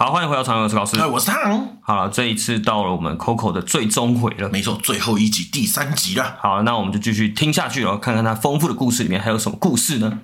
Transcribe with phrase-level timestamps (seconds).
[0.00, 0.96] 好，欢迎回到常有老师。
[0.96, 1.70] 嗨，我是汤。
[1.80, 6.36] 好了，这一次到了我们 Coco 的最终回了，没错，最后一集第三集了。
[6.38, 10.20] 好，那我们就继续听下去了，看看它丰富的故事里面还有什么故事呢？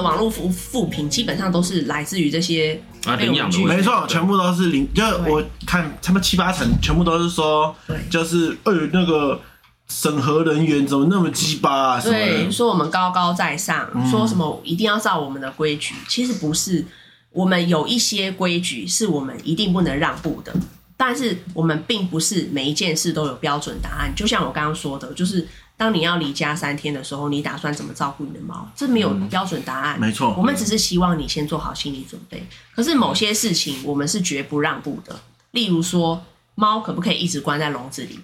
[0.00, 9.40] 网络负负评基本上都是来自于这些啊领养的，没错，全部都是领，就我看他们七八成全部都是说，对，就是呃那个
[9.88, 12.00] 审核人员怎么那么鸡巴啊？
[12.00, 16.84] 对，说我们高高在上，嗯、说什么一定要照我们的规矩，其实不是，
[17.30, 20.52] 我们有一些规矩是我们一定不能让步的，
[20.96, 25.46] 但是我们并不是每一件事都有标准答案，就像我刚刚说的，就是。
[25.78, 28.66] 当你要离家三天的时候，你打算怎么照顾你的猫？
[28.74, 29.98] 这没有标准答案。
[29.98, 32.46] 嗯、没错，我们只是希望你先做好心理准备。
[32.74, 35.20] 可是某些事情我们是绝不让步的。
[35.50, 38.18] 例如说，猫可不可以一直关在笼子里？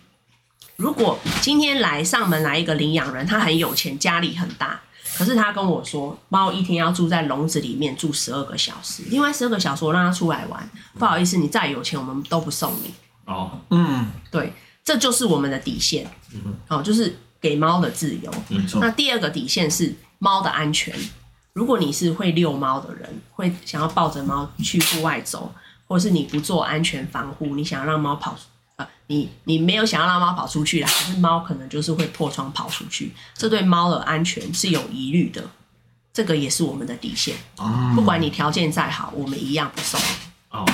[0.77, 4.80] 如果今天来上门来一个领养人，他很有钱，家里很大，
[5.19, 10.70] 可是他跟我说，猫一天要住在笼子里面住十二个小时，另外十二个小时我让它出来玩。
[10.98, 12.95] 不好意思，你再有钱，我们都不送你。
[13.27, 16.11] 哦，嗯，对，这就是我们的底线。
[16.33, 17.14] 嗯，好，就是。
[17.43, 18.33] 给猫的自由，
[18.81, 20.95] 那第二个底线是猫的安全。
[21.53, 25.53] 如果你是会遛猫的人，会想要抱着猫去户外走，
[25.89, 28.37] 或是你不做安全防护，你想要让猫跑，
[28.77, 35.43] 呃，你你没有想要让猫跑出去啦，可是猫可能就是会破窗跑出去，这对猫的安全是有疑虑的，
[36.13, 37.35] 这个也是我们的底线。
[37.97, 39.98] 不管你条件再好，我们一样不收。
[40.51, 40.65] 哦，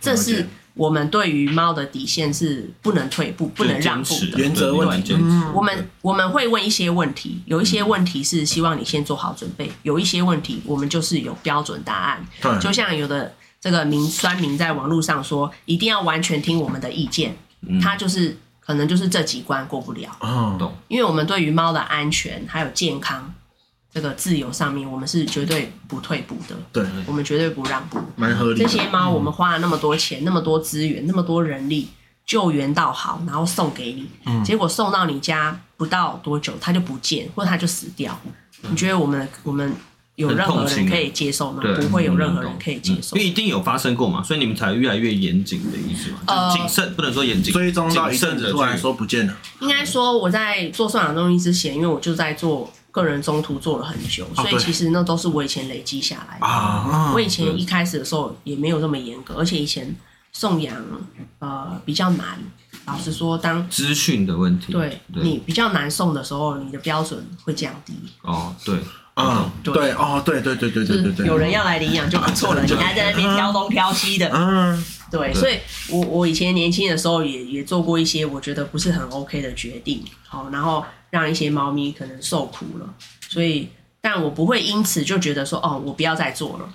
[0.00, 0.48] 这是。
[0.76, 5.14] 我们对于猫的底线是不能退步、不能让步的原则问题。
[5.54, 12.24] 我们我们会问一些问题，有一些问题是希望你先做好准备，有一些问题我们就是有标准答案。
[12.60, 17.34] 就像有的这个名酸民在网络上说，一定要完全听我们的意见，
[17.82, 20.10] 他就是可能就是这几关过不了。
[20.58, 20.76] 懂。
[20.88, 23.32] 因为我们对于猫的安全还有健康。
[23.96, 26.54] 这个自由上面，我们是绝对不退步的。
[26.70, 27.98] 对，我们绝对不让步。
[28.14, 28.58] 蛮合理。
[28.60, 31.88] 这些猫，我们花了那么多钱、嗯、那么多资源、那么多人力
[32.26, 38.20] 救援到好，然后送给你，嗯、结果送到你家不到多久，它就不见，或者它就死掉。
[38.64, 39.72] 嗯、你觉得我们我们
[40.16, 41.62] 有任何人可以接受吗？
[41.80, 43.16] 不会有任何人可以接受。
[43.16, 46.18] 因为一定有发生过嘛，所以你们才越来越严谨的意思嘛。
[46.26, 49.34] 呃，谨慎不能说严谨，追踪到一阵子突然说不见了。
[49.60, 52.70] 应该说我在做送养中心之前，因为我就在做。
[52.96, 56.46] 个人中途做了很久，所以其实那都是我以前累积下来的。
[56.46, 59.94] 啊、我以前一开始的时候也没有这么严格，而且以前
[60.32, 60.74] 送养
[61.40, 62.38] 呃比较难。
[62.86, 67.92] 老实说，当资讯的问题，对，对你比较难送的时候，你的标准会降低。
[68.22, 68.76] 哦，对，
[69.16, 75.58] 嗯，对，对，哦，对对对对对对对，有人要来领养就不错了， 你还在那边挑东挑西的，嗯，对，所以
[75.90, 80.82] 我我以前年轻的时候也也做过一些我觉得不是很 OK 的决定，好，然后。
[81.10, 82.94] 让一些猫咪可能受苦了，
[83.28, 83.68] 所以，
[84.00, 86.68] 但我不会因此就觉得说，哦，我不要再做了。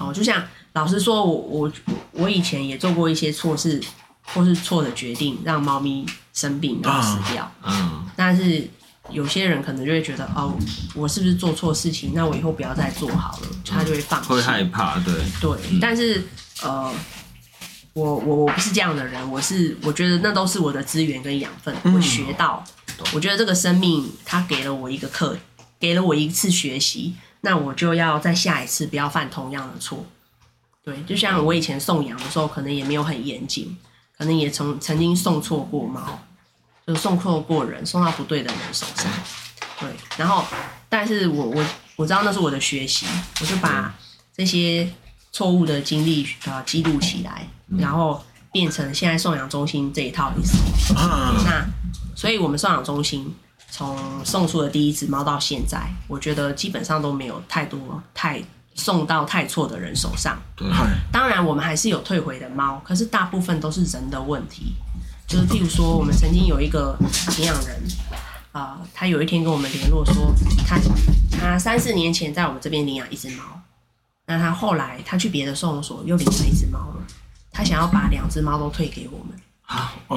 [0.00, 1.72] 哦，就像老实说，我我
[2.12, 3.80] 我以前也做过一些错事
[4.22, 7.50] 或是错的决定，让猫咪生病然后死掉。
[7.62, 8.04] 嗯。
[8.16, 8.68] 但是
[9.10, 10.56] 有些人可能就会觉得，哦，
[10.94, 12.12] 我是不是做错事情？
[12.14, 14.28] 那我以后不要再做好了，他就会放弃。
[14.28, 15.14] 会害怕，对。
[15.40, 16.26] 对，但是
[16.62, 16.92] 呃，
[17.92, 22.64] 我我我不是这样的人，我是我觉得那都是我的资源跟养分，我学到。
[23.12, 25.36] 我觉得这个生命，它给了我一个课，
[25.78, 30.04] 给了我一次学习，那我就要在下一次不要犯同样的错。
[30.82, 33.76] 对，就像我以前送养的时候，可能也没有很严谨，
[34.16, 36.20] 可能也曾曾经送错过猫，
[36.86, 39.10] 就送错过人，送到不对的人手上。
[39.80, 40.44] 对，然后，
[40.88, 41.64] 但是我我
[41.96, 43.06] 我知道那是我的学习，
[43.40, 43.94] 我就把
[44.34, 44.90] 这些
[45.32, 50.56] 错误的经历啊记录起来，然后变成现在送养中心这一套意思。
[50.94, 51.66] 那。
[52.16, 53.32] 所以，我们送养中心
[53.70, 55.78] 从送出的第一只猫到现在，
[56.08, 58.42] 我觉得基本上都没有太多太
[58.74, 60.38] 送到太错的人手上。
[60.56, 60.66] 对，
[61.12, 64.74] 当然我们还是有退回的猫，可是大部分都是人的问题。
[65.28, 66.96] 就是譬如说，我们曾经有一个
[67.36, 67.82] 领养人，
[68.52, 70.34] 啊、呃，他有一天跟我们联络说，
[70.66, 70.78] 他
[71.38, 73.42] 他三四年前在我们这边领养一只猫，
[74.24, 77.02] 那他后来他去别的收容所又领养一只猫了，
[77.52, 79.38] 他想要把两只猫都退给我们。
[79.66, 80.16] 啊哦。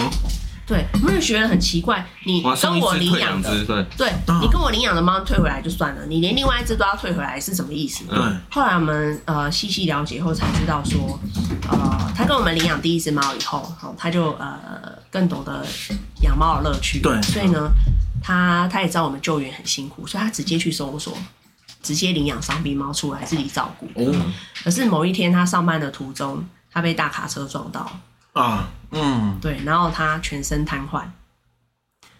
[0.69, 8.03] 对，我们觉得很奇怪，你跟我领养的，对，对你跟我领养的猫退回来就算了，你连另外一只都要退回来，是什么意思？
[8.05, 8.17] 对。
[8.51, 11.19] 后来我们呃细细了解后才知道说，
[11.71, 14.59] 呃，他跟我们领养第一只猫以后，好，他就呃
[15.09, 15.65] 更懂得
[16.21, 16.99] 养猫的乐趣。
[17.01, 17.19] 对。
[17.23, 17.71] 所以呢，
[18.21, 21.17] 他他也知道我们救援很辛苦，所以他直接去收容所，
[21.81, 23.87] 直接领养伤病猫出来自己照顾。
[23.95, 24.13] 哦。
[24.63, 27.89] 可是某一天他上班的途中，他被大卡车撞到。
[28.33, 28.69] 啊。
[28.91, 31.03] 嗯，对，然后他全身瘫痪，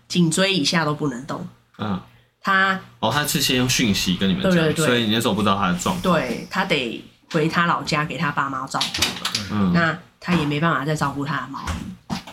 [0.07, 1.47] 颈椎以下都不能动。
[1.79, 1.99] 嗯，
[2.41, 6.01] 他哦，他是先用讯息跟你们讲，对对对所以你那时候不知道他的状况。
[6.01, 9.01] 对他得回他老家给他爸妈照顾，
[9.51, 11.59] 嗯，那他也没办法再照顾他的猫，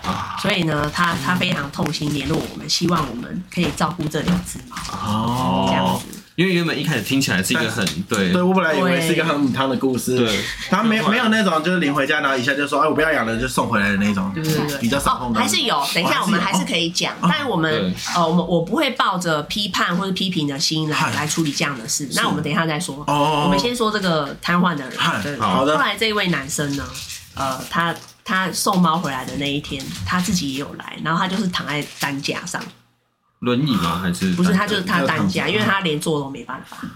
[0.06, 0.36] 啊。
[0.40, 5.66] 所以呢，他他非常痛心联络我们，希望我们可以照顾这两只猫，哦。
[5.68, 6.22] 这样哦，子。
[6.36, 8.30] 因为原本一开始听起来是一个很对。
[8.30, 10.38] 对我本来以为是一个很母汤的故事，对，
[10.68, 15.40] 他没没有那种就是领回家，然后一下就说哎我不要养了就送回来的那种，对对对，比较少碰到。
[15.40, 17.94] 还是有，等一下我们还是可以讲，但我们对。
[18.14, 22.06] 呃，我们我不会抱着批判或者批评的心来来处理这样的事。
[22.14, 23.02] 那我们等一下再说。
[23.06, 23.44] 哦。
[23.46, 24.92] 我们先说这个瘫痪的人。
[25.22, 25.78] 对，好的。
[25.78, 26.84] 后来这一位男生呢，
[27.34, 27.94] 呃，他
[28.26, 32.60] 他送猫回来的那一天，他自己也有来，然后他就是躺在担架上，
[33.38, 34.00] 轮椅吗？
[34.02, 36.76] 还是不是他就是他担架，因为他连坐都没办法。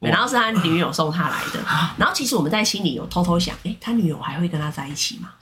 [0.00, 1.58] 然后是他女友送他来的，
[1.96, 5.30] 然后其实我们在心里有偷偷想，哎，他女友还会跟他在一起吗？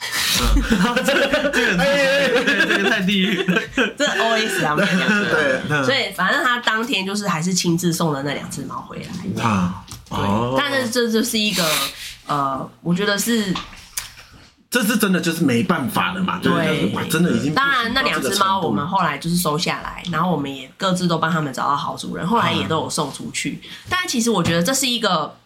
[1.04, 3.60] 这个这个这个太地狱了。
[3.98, 9.42] 这 OS 啊，对，嗯所以反正他当天就是还是亲自送了那两只猫回来。
[9.42, 11.68] 啊，对，哦，但是这就是一个
[12.28, 13.52] 呃，我觉得是
[14.72, 23.60] 这是真的就是没办法了嘛，对真的已经当然那两只猫我们到后来就是收下来，然后我们也各自都帮他们找到好主人，后来也都有送出去。
[23.88, 25.36] 但其实我觉得这是一个。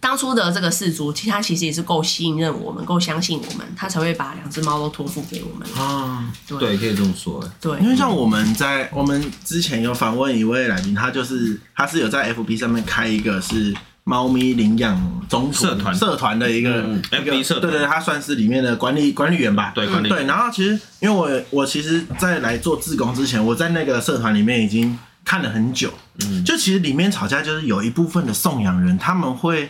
[0.00, 5.68] 当初的这个氏族，其实他其实也是够信任我们，够相信我们，他才会把两只猫都托付给我们。
[5.76, 6.32] 啊。
[6.46, 7.42] 对对，可以这么说。
[7.44, 13.74] 哎，对，因为像我们在我们之前有访问一位来宾，他就是他是有在 FB 上面开一个是
[14.08, 19.70] 猫咪领养中社团社团的一个 FB 社团对对，他算是里面的管理管理员吧。
[19.74, 25.92] 对管理员对，然后其实因为我我其实，在来做志工之前，我在那个社团里面已经看了很久。
[26.24, 29.68] 嗯，就其实里面吵架就是有一部分的送养人他们会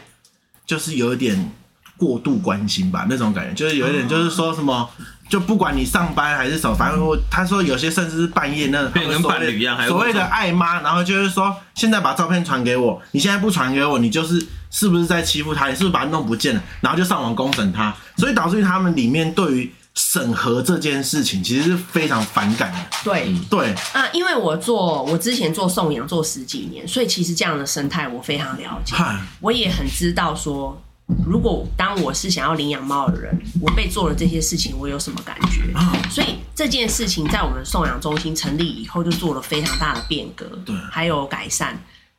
[0.65, 1.51] 就是有一点
[1.97, 4.89] 过度关心吧，那种感觉就是有一点就是说什么。
[5.29, 15.69] 就不管你上班还是什么，反正我他说有些甚至是半夜那变跟伴侣一样还有所谓的爱妈，然后就是说现在把照片传给我，你现在不传给我，你就是是不是在欺负他？
[15.69, 16.63] 你是不是把他弄不见了？
[16.81, 22.79] 然后就上网公审他，所以导致于他们里面对于审核这件事情其实是非常反感的。
[23.03, 28.95] 对对，啊，因为我做我之前做送养做十几年，所以其实这样的生态我非常了解。
[29.41, 30.81] 我也很知道说，
[31.27, 35.63] 如果当我是想要领养猫的人，我被做了这些事情，我有什么感觉？
[36.11, 41.79] 所以这件事情在我们送养中心成立以后，就做了非常大的变革，对还有改善。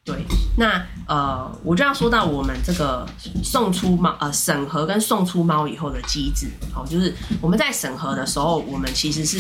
[0.10, 0.26] 对，
[0.58, 3.08] 那呃，我就要说到我们这个
[3.44, 9.38] 送出猫呃审核跟送出猫以后的机制，哦，就是我们在审核的时候，我们其实是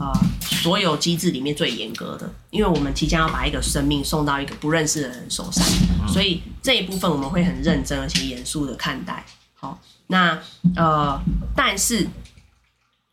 [0.00, 0.12] 呃
[0.42, 5.64] 所有机制里面最严格的，因为我们即将要把一个生命送到一个不认识的人手上，
[6.08, 9.24] 所以这一部分我们会很认真而且严肃的看待。
[9.54, 9.78] 好，
[10.08, 10.36] 那
[10.74, 11.20] 呃，
[11.54, 12.08] 但是。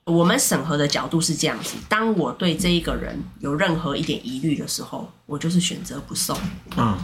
[0.05, 6.37] 我们审核的角度是这样子：当我对这一个人有任何一点疑虑的时候，我就是选择不送。
[6.77, 6.95] 嗯，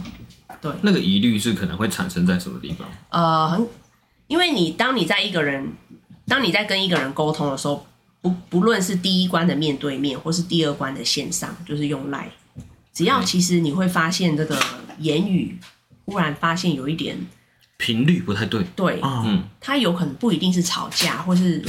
[0.60, 2.88] 对，那个疑虑是可能会产生在什么地方？
[3.10, 3.68] 呃，很，
[4.28, 5.72] 因为你当你在一个人，
[6.28, 7.84] 当你在跟一个人沟通的时候，
[8.20, 12.30] 不不论是第一关的面对面，或是第二关的线上，就是用赖，
[12.94, 14.56] 只要其实你会发现这个
[14.98, 15.58] 言语
[16.04, 17.18] 忽然发现有一点
[17.78, 18.62] 频率不太对。
[18.76, 21.64] 对，嗯，他有可能不一定是吵架，或是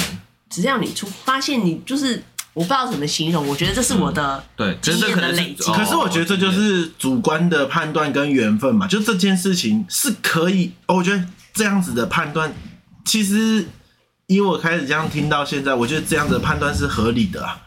[0.54, 2.22] 只要你出发现你就是
[2.54, 5.64] 我不知道怎么形容，我觉得这是我的对，这经验这可能的累积。
[5.72, 12.54] 哦可是我觉得这就是主观的判断跟缘分嘛，就这件事情是可以，哦我觉得这样子的判断，
[13.04, 13.66] 其实
[14.28, 17.60] 以我开始这样听到现在，我觉得这样子的判断是合理的啊。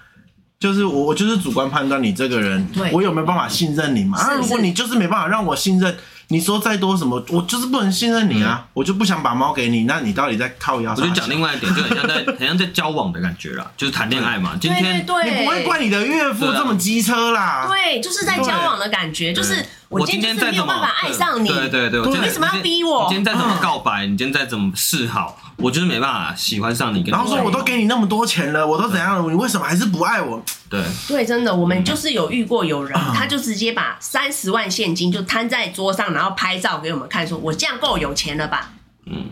[0.59, 4.19] 就是我，我就是主观判断你这个人对，我有没有办法信任你嘛？
[4.19, 5.95] 啊，是如果你就是没办法让我信任，
[6.28, 10.90] 你说再多什么，我就是不能信任你啊，我就不想把猫给你，那你到底在靠腰？
[10.90, 14.56] 我就讲另外一点，就很像在 很像在交往的感觉啦，就是谈恋爱嘛。
[14.61, 17.68] 今天对对对，你不会怪你的岳父这么机车啦？
[17.68, 26.99] 对，就是在交往的感觉，就是我我今今天再怎么没有办法爱上你，对对对，我今天为什么要逼我你今天再怎么告白，你今天再怎么示好，我就是没办法喜欢上你。
[26.99, 30.43] 跟你然后说我都给你那么多钱了，我都怎样了，你为什么还是不爱我？
[30.69, 38.73] 对，对，真的，我们就是有遇过有人，嗯他就直接把三十万现金就摊在桌上，然后拍照给我们看，说我这样够有钱了吧？
[39.07, 39.25] 嗯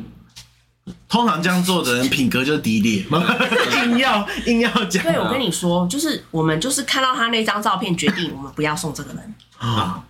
[1.08, 3.04] 通常这样做的人品格就是低劣，
[3.84, 5.02] 硬要硬要讲。
[5.04, 9.34] 对，我跟你说，就是我们就是看到他那张照片，决定我们不要送这个人。
[9.58, 10.02] 啊，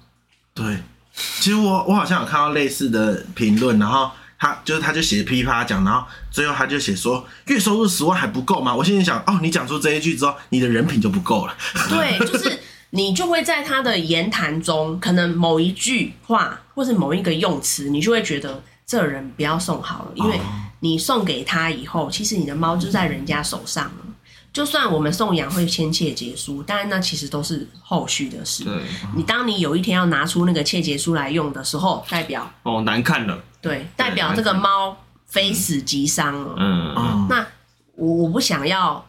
[0.54, 0.78] 对，
[1.40, 8.74] 其实我我好像有看到类似的评论，然后他就是他就写噼里啪啦讲，然后最后他就写说月收入十万还不够吗？
[8.74, 11.54] 我心里想，哦，你讲出这一句之后，你的人品就不够了。
[11.90, 12.56] 对，就是
[12.90, 20.38] 你就会在他的言谈中，可能某一句话或是某一个用词，你就会觉得这人不要送好了，因为
[20.80, 24.03] 你送给他以后，其实你的猫就在人家手上了。
[24.54, 28.62] 就算我们送养会签切结书，但那其实都是后续的事。
[28.62, 28.72] 对，
[29.16, 34.96] 你当你有一天要拿出那个切结书来用的时候，代表哦难看了，对，代表这个猫
[35.26, 36.54] 非死即伤了。
[36.56, 37.44] 嗯嗯，那
[37.96, 39.04] 我我不想要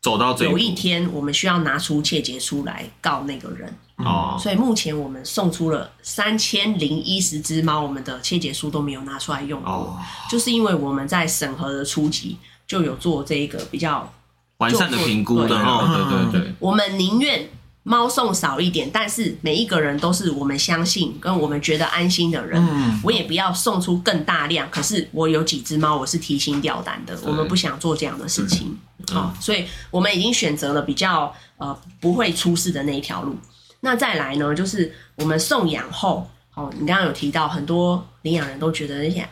[0.00, 3.76] 走到这有一天我们需要拿出切结书来告那个人。
[3.96, 9.98] 哦，所以目前我们送出了三千零一十只猫，我们的切结书都没有拿出来用过，哦。
[10.30, 14.10] 就是因为我们在审核的初期就有做这一个比较
[14.58, 17.48] 完善的评估的对哦，对对对，我们宁愿
[17.82, 22.60] 猫送少一点，但是每一个人都是我们相信跟我们觉得安心的人。
[22.60, 28.76] 嗯我也不要送出更大量，可是我有几只猫我是提心吊胆的，我们不想做这样的事情。
[29.12, 33.36] 好、所以我们已经选择了比较呃不会出事的那一条路。
[33.80, 39.28] 那再来呢，就是我们送养后，哦，你刚刚有提到很多领养人都觉得那些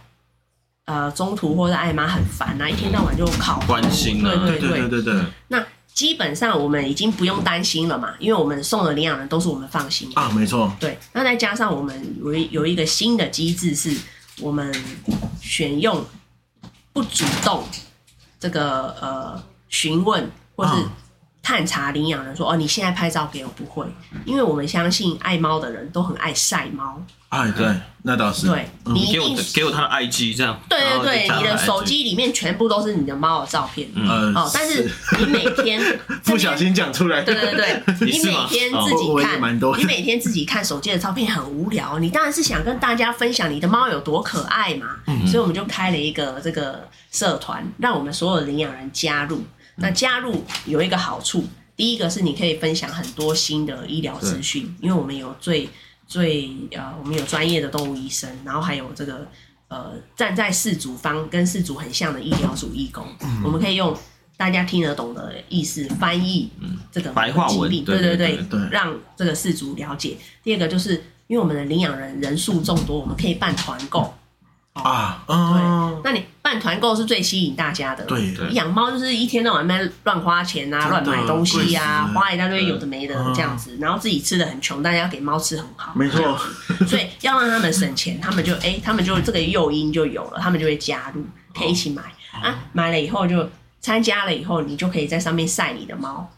[0.87, 4.35] 呃中途或者爱妈很烦啊，一天到晚就考关心啊。
[4.47, 4.89] 对对对。
[4.89, 10.21] 对对对，那基本上我们已经不用担心了嘛，因为我们送的领养人都是我们放心的。
[10.21, 13.97] 啊，没错，对，那再加上我们有一有一个新的机制，是
[14.41, 14.75] 我们
[15.41, 16.05] 选用
[16.93, 17.65] 不主动
[18.41, 20.91] 这个呃询问或是嗯
[21.45, 23.87] 探查领养人说哦，你现在拍照给我不会，
[24.25, 26.99] 因为我们相信爱猫的人都很爱晒猫，
[27.29, 27.67] 哎，对，
[28.03, 28.95] 那倒是，对嗯。
[28.95, 34.35] 你一给我定给我他的 IG 这样，对对对，你的手机里面全部都是你的猫的照片，嗯。
[34.35, 45.27] 哦，但是你每天 不小心讲出来，对对对， 你每天自己看，你每天自己看手机的照片很无聊，你当然是想跟大家分享你的猫有多可爱嘛，嗯。
[45.27, 49.45] 所以我们就开了一个这个社团，让我们所有的领养人加入。
[49.77, 51.45] 那加入有一个好处，
[51.77, 55.69] 第一个是你可以分享很多新的医疗资讯，因为我们有最
[56.07, 59.27] 最呃，我们有专业的动物医生，然后还有这个
[59.69, 63.97] 呃站在饲主方跟饲主很像的医疗主义工，嗯我们可以用
[64.37, 66.51] 大家听得懂的意思翻译
[66.93, 68.39] 这个嗯白话文对对对
[68.71, 70.17] 让这个饲主了解。
[70.43, 70.93] 第二个就是
[71.27, 74.13] 因为我们的领养人人数众多，我们可以办团购。
[74.75, 78.05] 啊，对，嗯，那你办团购是最吸引大家的。
[78.07, 78.35] 对。
[78.35, 78.51] 对。
[78.51, 82.21] 养猫就是一天到晚在乱花钱啊，乱买东西啊，贵死了。
[82.21, 85.93] 花一大堆有的没的这样子，然后自己吃的很穷，但是要给猫吃很好。
[85.95, 86.37] 没错，
[86.87, 91.25] 所以要让他们省钱，他们就哎、他们就这个诱因就有了，他们就会加入，
[91.57, 92.03] 可以一起买。
[92.33, 93.49] 啊，买了以后就
[93.81, 96.29] 参加了以后，你就可以在上面晒你的猫。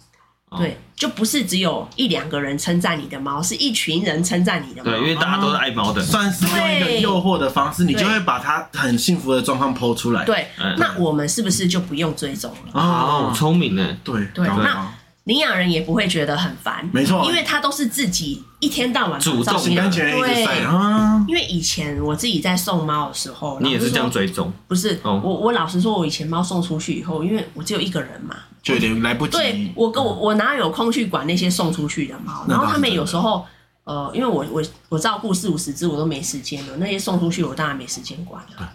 [0.59, 4.91] 对，就不是只有一两个人称赞你的猫，是一群人称赞你的猫。
[4.91, 10.25] 对，因为大家都是爱猫的，算是用一个诱惑的方式，你就会把它很幸福的状况剖出来。
[10.25, 12.81] 对嗯，那我们是不是就不用追踪了？
[12.81, 14.93] 哦，聪明呢，对对那
[15.25, 17.25] 领养人也不会觉得很烦，没错。
[17.27, 20.65] 因为他都是自己一天到晚主动照片心甘情愿一直对。
[20.65, 25.21] 啊，因为以前我自己在送猫的时候，你也是这样追踪，不是，哦。
[25.25, 28.37] 我我老实说，我以前猫送出去以后，因为我只有一个人嘛，
[28.67, 29.37] 就有点来不及。
[29.37, 32.45] 对我跟我我哪有空去管那些送出去的猫？
[32.49, 33.47] 然后他们有时候，
[33.85, 36.77] 呃，因为我我我照顾四五十只，我都没时间了。
[36.79, 38.73] 那些送出去，我当然没时间管了。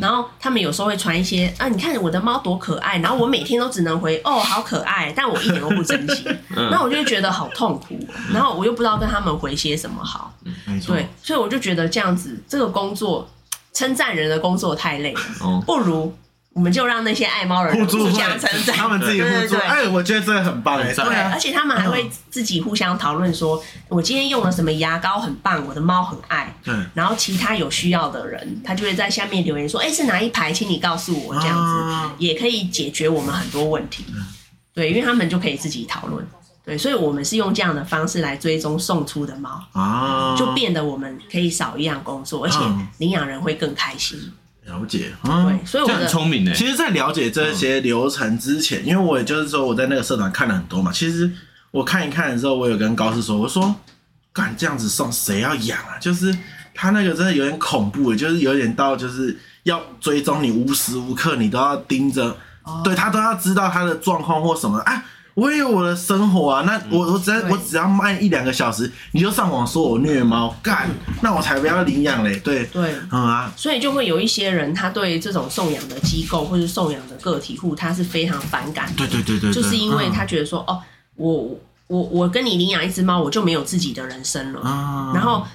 [0.00, 6.24] 然后他们有时候会传一些啊，你看我的猫多可爱，然后我每天都只能回哦，好可爱，但我一点都不珍惜，
[6.70, 7.98] 那我就会觉得好痛苦，
[8.32, 10.32] 然后我又不知道跟他们回些什么好，
[10.86, 13.28] 对，，所以我就觉得这样子这个工作
[13.72, 16.14] 称赞人的工作太累了，哦，不如
[16.54, 26.54] 我们就让那些爱猫人互相成长，他们自己互助，哎，我觉得这个很棒哎，对，而，且他们还会自己互相讨论说，我今天用了什么牙膏很棒，我的猫很爱。
[26.62, 34.04] 对，然后其他有需要的人，他就会在下面留言说，哎、是哪一排，请你告诉我，这样子、啊也可以解决我们很多问题。
[34.74, 36.26] 对，因为他们就可以自己讨论。
[36.64, 44.18] 对，所以我们是用这样的方式来追踪送出的猫，啊，就变得我们可以少一样工作，而且嗯领养人会更开心。
[44.64, 51.30] 了解，嗯对，所以我这很的聪明呢，其实，在了解这些流程之前，因为我也就是说我在那个社团看了很多嘛，其实
[51.70, 53.74] 我看一看的时候，我有跟高师说，我说，
[54.32, 55.98] 敢这样子送谁要养啊？
[56.00, 56.36] 就是
[56.74, 62.36] 他那个真的有点恐怖，就是有点到就是要追踪你，无时无刻你都要盯着，
[62.84, 65.04] 对他都要知道他的状况或什么啊。
[65.34, 70.90] 我也有我的生活啊，那我我只要我只要慢一两个小时，你就上网说我虐猫，干，
[71.22, 72.38] 那我才不要领养嘞。
[72.40, 72.94] 对，对。
[73.10, 78.94] 嗯啊，所以就会有一些人，他对这种送养的机构或是送养的个体户，他是非常反感的。
[78.96, 80.82] 对对对对，对就是因为嗯他觉得说，哦，
[81.16, 84.60] 我我我跟你领养一只猫，我就没有自己的人生了。
[84.60, 85.46] 啊，然后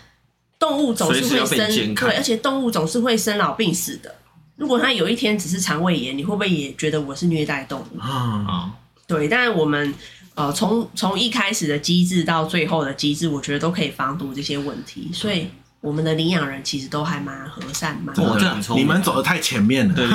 [0.58, 4.16] 动物总是会生，对，而且动物总是会生老病死的。
[4.56, 8.00] 如果它有一天只是肠胃炎，你会不会也觉得我是虐待动物？
[8.00, 8.10] 啊，
[8.48, 8.72] 啊，
[9.08, 9.94] 对，但是我们
[10.36, 15.10] 呃，从从一开始的机制到最后的机制，我觉得都可以防堵这些问题。
[15.14, 15.48] 所以
[15.80, 19.96] 我们的领养人其实都还蛮和善，蛮哦这很聪明你们走的太前面了。
[19.96, 20.06] 对，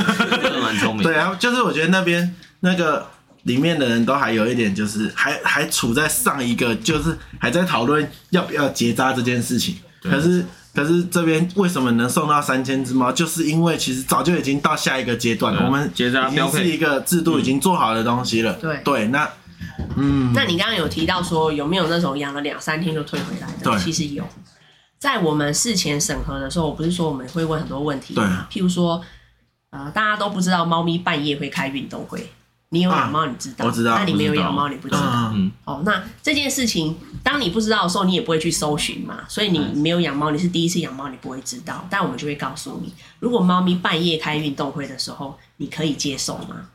[0.60, 3.08] 蛮聪明， 对啊，就是我觉得那边那个
[3.44, 9.76] 里面的人都还有一点，就是还还处在上一个，就是还在讨论要不要结扎这件事情。
[10.02, 10.44] 可是
[10.74, 13.12] 可是这边为什么能送到三千只猫？
[13.12, 18.54] 就是因为其实早就已经到下一个阶段了，我们结扎已经是一个制度已经做好的东西了。
[18.54, 19.28] 对对，那
[19.96, 23.64] 嗯，那你刚刚有提到说有没有那种养了两三天就退回来的？
[23.64, 24.24] 对其实有。
[24.98, 28.46] 在我们事前审核的时候，我不是说我们会问很多问题吗？
[28.50, 29.02] 譬如说，
[29.70, 32.30] 呃，大家都不知道猫咪半夜会开运动会。
[32.72, 33.66] 你有养猫，你知道？
[33.66, 33.94] 啊、我知道。
[33.96, 35.30] 那你没有养猫，你不知道。
[35.34, 35.52] 嗯。
[35.66, 39.20] 哦，那这件事情，当你不知道的时候，你也不会去搜寻嘛。
[39.28, 41.86] 所以你没有养猫，你是第一次养猫，你不会知道。
[41.90, 46.68] 但我们就会告诉你，如果猫咪半夜开运动会的时候，你可以接受吗？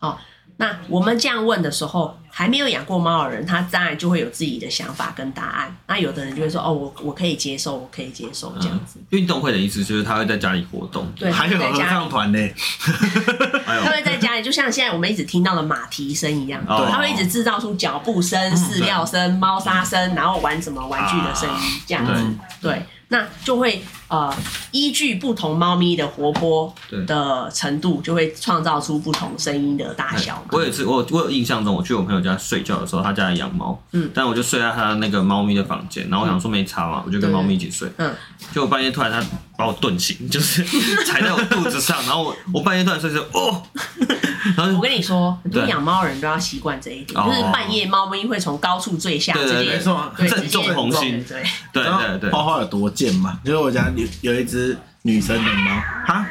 [0.00, 0.16] 哦。
[0.58, 5.76] 那我们这样问的时候，还没有养过猫的人，他当然就会有自己的想法跟答案。
[5.88, 9.00] 那有的人就会说：“哦，我我可以接受，我可以接受这样子。
[9.00, 12.38] 嗯”运动会的意思就是他会在家里活动，对，还有合唱团呢。
[13.66, 22.12] 他会在家里，就像现在我们一直听到的马蹄声一样，哦、他会一直制造出脚步声、饲料声、猫砂声，然后玩什么玩具的声音，啊、这样子，
[22.60, 22.72] 对。
[22.72, 24.30] 对那就会呃，
[24.72, 26.72] 依据不同猫咪的活泼
[27.06, 30.44] 的程度，就会创造出不同声音的大小。
[30.50, 38.14] 我也是，我我有印象中，我去我朋友家睡觉的时候，他家里养猫，嗯，但我就睡在他那个猫咪的房间，然后我想说没差嘛，我就跟猫咪一起睡，嗯，
[38.52, 39.24] 结果半夜突然他
[39.56, 40.62] 把我顿醒， 就是
[41.06, 43.62] 踩在我肚子上，然后我我半夜突然睡着，哦，
[44.58, 51.42] 然后我跟你说，很多养猫人都要习惯这一点，就是半夜猫咪会从高处坠下，对对对，正中红心，对
[51.72, 53.38] 对对对，花花有多贱嘛？
[53.42, 53.88] 就是我家
[54.22, 56.26] 有有一只女生的猫，它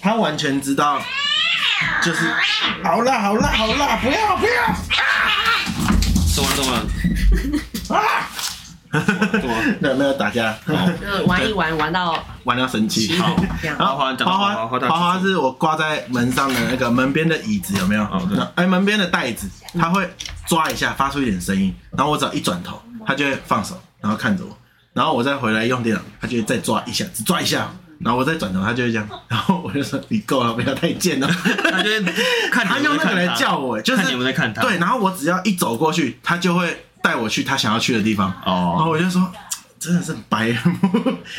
[0.00, 1.00] 它完全知道，
[2.02, 2.32] 就是
[2.82, 4.74] 好啦好啦好啦，不要不要，
[6.34, 8.28] 怎么怎么啊？
[9.80, 13.18] 没有没有打架，就是玩一玩玩到 玩到生气。
[13.18, 13.34] 好，
[13.76, 18.06] 花花花花花花是我挂在门上的那个门边的椅子，有没有？
[18.54, 20.08] 哎，门边的袋子，它会
[20.46, 24.56] 抓一下，发出一点声音，然后我只要一转头，它就会放手，然后看着我。
[24.94, 31.26] 然后我再回来用电脑，他就会再抓一下，只抓一下，然后我再转头，他就会这样，然后我就说你够了，不要太贱了。
[31.28, 32.00] 他就会
[32.50, 34.62] 看 他用那个来叫我，就是看你们在看他。
[34.62, 38.30] 对，然后我只要一走过去，他就会带我去他想要去的地方。
[38.46, 39.28] 哦，然后我就说
[39.80, 40.52] 真的是白，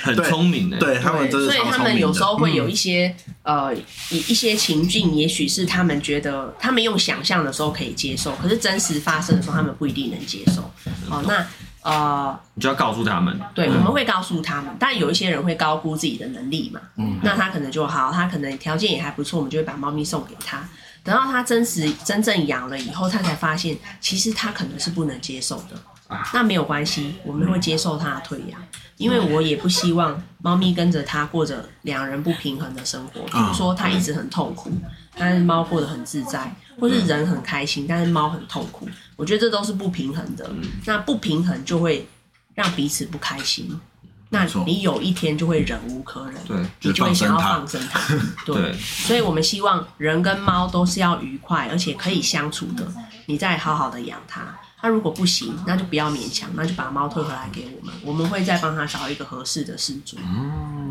[0.03, 3.75] 很聪明的，对他们真的所以他们有时候会有一些、嗯、呃
[4.09, 10.61] 一一些情境，也许是他们觉得他们用想象的时候可以接受，可是真实发生的时候，他们不一定能接受。
[11.09, 11.45] 哦，那。
[11.85, 20.67] 呃，你就要告诉他们，对，我们会告诉他们，但有一些人会高估自己的能力嘛，嗯，那他可能就好，他可能条件也还不错，我们就会把猫咪送给他，
[21.03, 28.59] 等到他真实真正养了以后，他才发现其实他可能是不能接受的，那没有关系，我们会接受他的退养，
[28.97, 34.71] 因为我也不希望猫咪跟着他过着两人不平衡的生活，比如说他一直很痛苦，
[35.17, 36.55] 但是猫过得很自在。
[36.77, 40.45] 或是人很开心，但是猫很痛苦，我觉得这都是不平衡的。
[40.83, 42.05] 那不平衡就会
[42.53, 43.79] 让彼此不开心。
[44.27, 48.01] 那你有一天就会忍无可忍，对，你就会想要放生它。
[48.45, 52.85] 对，所以我们希望人跟猫都是要愉快而且可以相处的，
[53.27, 54.41] 你再好好的养它。
[54.77, 60.17] 它如果不行，那就不要勉强，那就把猫退回来给我们，我们会再帮他找一个合适的饲主。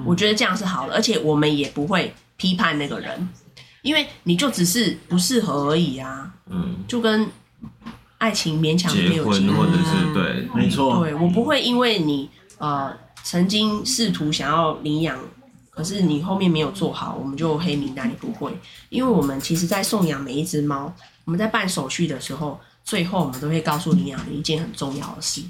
[0.07, 3.29] 我觉得这样是好的，而且我们也不会批判那个人。
[3.85, 7.29] 因为你就只是不适合而已啊，嗯，就跟
[8.17, 15.21] 爱情勉强没有结婚或者是对，没错，对，我不会因为你呃曾经试图想要领养，
[15.69, 20.91] 可是你后面没有做好，我们就黑名单，你不会，因为我们其实在送养每一只猫，
[21.27, 25.43] 我们在办手续的时候，最后我们都会告诉领养人一件很重要的事，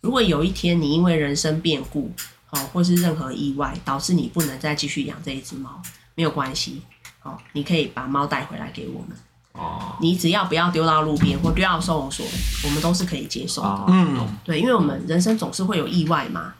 [0.00, 2.10] 如果有一天你因为人生变故
[2.48, 5.82] 哦，或是任何意外导致你不能再继续养这一只猫，
[6.14, 6.80] 没有关系。
[7.26, 9.16] 哦，你可以把猫带回来给我们。
[9.52, 12.26] 哦，你只要不要丢到路边或丢到收容所，
[12.64, 13.84] 我们都是可以接受的。
[13.88, 16.52] 嗯，对，因为我们人生总是会有意外嘛。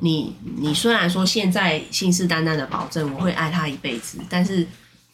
[0.00, 4.66] 你你虽然说现在信誓旦旦的保证我会爱他一辈子，但是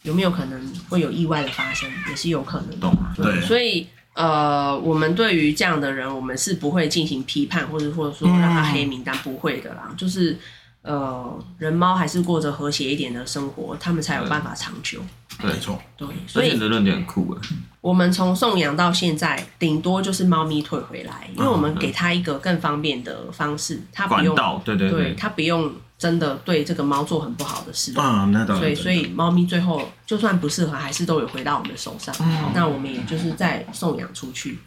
[0.02, 3.14] 有没有可能会有意外的发生，也是有可能的嘛。
[3.16, 10.38] 对，所以呃，我们对于这样的人，我们是不会进行批判，或者或者说让他黑名单，不会的啦，就是。
[10.82, 15.00] 呃，人猫还是过着和谐一点的生活，他们才有办法长久。
[15.42, 17.48] 没错，对，所以你的论点很酷哎。
[17.80, 27.92] 我们从送养到现在，顶多就是猫咪退回来，因为我们给它一个更方便的方式，它不用，对对对，他不用真的对这个猫做很不好的事。
[27.98, 28.60] 啊，那当然。
[28.60, 32.14] 所以，所以猫咪最后就算不适合，还是都有回到我们的手上。
[32.54, 34.58] 那我们也就是再送养出去。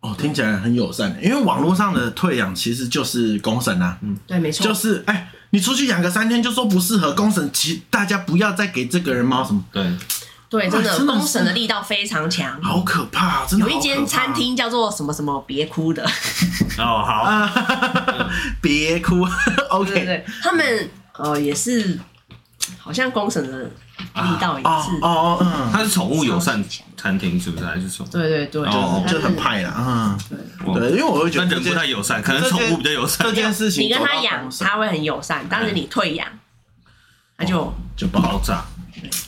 [0.00, 3.96] 哦，听起来很友善，因为网络上的退养其实就是公审啊。
[4.02, 5.14] 嗯，对，没错，就是哎。
[5.14, 9.64] 欸你出去养个三天就说不适合，公审，其大家不要再给这个人猫什么。
[9.72, 9.82] 对，
[10.48, 11.18] 对，真的哇真的是。
[11.18, 12.60] 公审的力道非常强。
[12.62, 16.04] 好可怕，真的有一间餐厅叫做什么什么别哭的，
[16.78, 17.48] 哦，好，
[18.60, 21.98] 别哭对，OK，对对，他们呃也是
[22.78, 26.62] 好像公审的力道也哦是，哦哦，嗯，它是宠物友善
[26.96, 27.64] 餐厅是不是？
[27.64, 28.08] 还是什么？
[28.10, 30.18] 对对对，哦就很派啦，嗯，
[30.74, 33.26] 对，对，因为我会觉得人不太友善，可能宠物比较友善。
[33.26, 33.32] 这。
[33.32, 36.26] 件事情你跟他养，他会很友善，但是你退养，
[37.36, 38.64] 他就就不好爆炸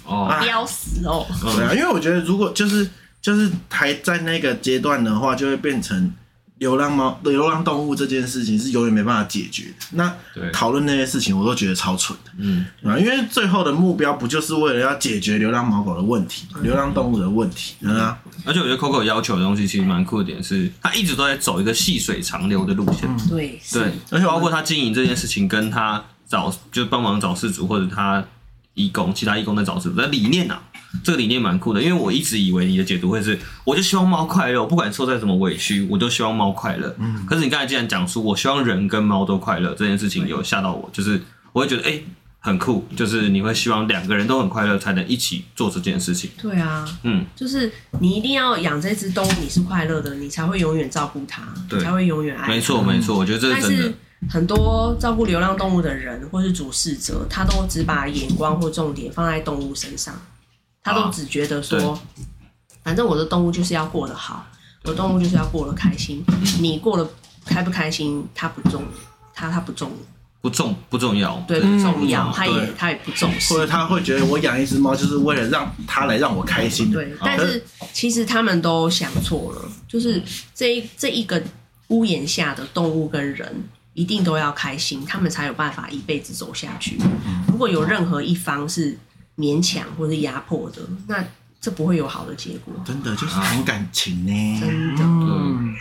[0.04, 1.26] 哦，啊飙死哦。
[1.40, 2.88] 对啊，因为我觉得如果就是
[3.20, 6.12] 就是还在那个阶段的话，就会变成
[6.58, 9.86] 流浪猫、流浪动物这件事情是永远没办法解决的。
[9.92, 10.50] 那对。
[10.50, 12.98] 讨论那些事情，我都觉得超蠢的，嗯，啊？
[12.98, 23.08] 因为最后的目标不就是为了要解决流浪猫狗的问题、流浪动物的问题，对啊，而且我觉得 Coco 要求的东西其实蛮酷的点是，他一直都在走一个细水长流的路线。
[23.28, 28.24] 对，对，而且包括他经营这件事情，跟他找就帮忙找事主或者他
[28.74, 30.62] 义工，其他义工在找事主的理念啊，
[31.02, 31.82] 这个理念蛮酷的。
[31.82, 36.94] 因为我一直以为你的解读会是，我就希望猫快乐，不管受再怎么委屈，我都希望猫快乐。
[36.98, 37.24] 嗯。
[37.26, 41.20] 可是你刚才既然讲出，我希望人跟猫都快乐这件事情，有吓到我，就是
[41.52, 42.04] 我会觉得哎、欸、
[42.40, 46.30] 很酷，就是你会希望两个人都很快乐，才能一起做这件事情。
[46.40, 52.48] 对啊，嗯，就是你一定要养这只动物，你是快乐的，你才会永远照顾它，对才会永远爱它。
[52.48, 53.94] 没错没错，我觉得这但是真的是。
[54.28, 60.12] 很多照顾流浪动物的人或是主事者，他都只把眼光或重点放在动物身上，
[60.88, 62.00] 他都只觉得说，啊
[62.82, 64.46] 反正我的动物就是要过得好，
[64.84, 66.24] 我的动物就是要过得开心。
[66.58, 67.06] 你过得
[67.44, 68.82] 开不开心，他不重，
[69.34, 69.92] 他他不重，
[70.40, 73.60] 不重不重要，对，不重要，他也他也不重视或。
[73.60, 76.90] 者他会觉得我养一只猫就是为了让它来让我开心。
[76.90, 80.22] 对，但是其实他们都想错了，就是
[80.54, 81.42] 这一这一个
[81.88, 86.98] 屋檐下的动物跟人一定都要开心，他们才有办法一辈子走下去。
[87.48, 88.96] 如果有任何一方是
[89.38, 91.24] 勉强或是压迫的，那
[91.60, 92.74] 这不会有好的结果。
[92.84, 95.74] 真的就是谈感情呢，真的嗯，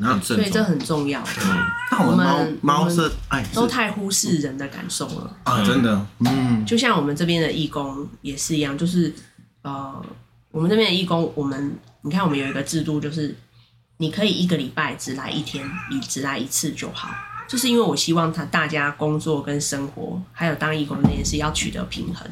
[0.00, 0.64] 然后很慎所以这重。
[0.64, 1.22] 很重要。
[1.90, 5.36] 那我们猫猫是哎都太忽视人的感受了。
[5.44, 9.14] 啊，真的，嗯，就像我们这边的义工也是一样，就是
[9.62, 10.04] 呃，
[10.50, 13.36] 我们这边的义工，我们你看，我们有一个制度，就是
[13.98, 17.10] 你可以一个礼拜只来一天，你只来一次就好。
[17.46, 22.26] 就是因为我希望他大家工作跟生活，还有当义工这件事要取得平衡，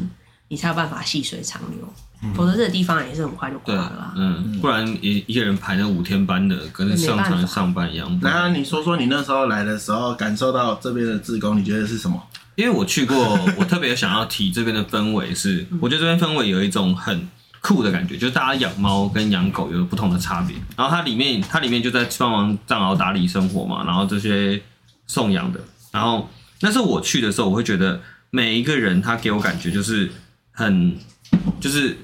[0.52, 1.90] 你才有办法细水长流。
[2.34, 8.20] 否则这个地方也是很快就挂对了啦。，嗯，不然一一个人排那五天班的，跟上船上班一样。
[8.22, 12.22] 那你说说你那时候来的时候感受到这边的志工，你觉得是什么？
[12.56, 13.16] 因为我去过，
[13.56, 17.26] 我特别想要提这边的氛围是，我觉得这边氛围有一种很
[17.60, 20.54] 酷的感觉，就是大家养猫跟养狗有不同的差别。
[20.76, 24.62] 然后它里面，它里面就在帮忙藏獒打理生活嘛，然后这些
[25.08, 25.58] 送养的，
[25.90, 30.12] 然后那时候我去的时候，我会觉得每一个人他给我感觉就是
[30.52, 30.96] 很，
[31.60, 31.98] 就是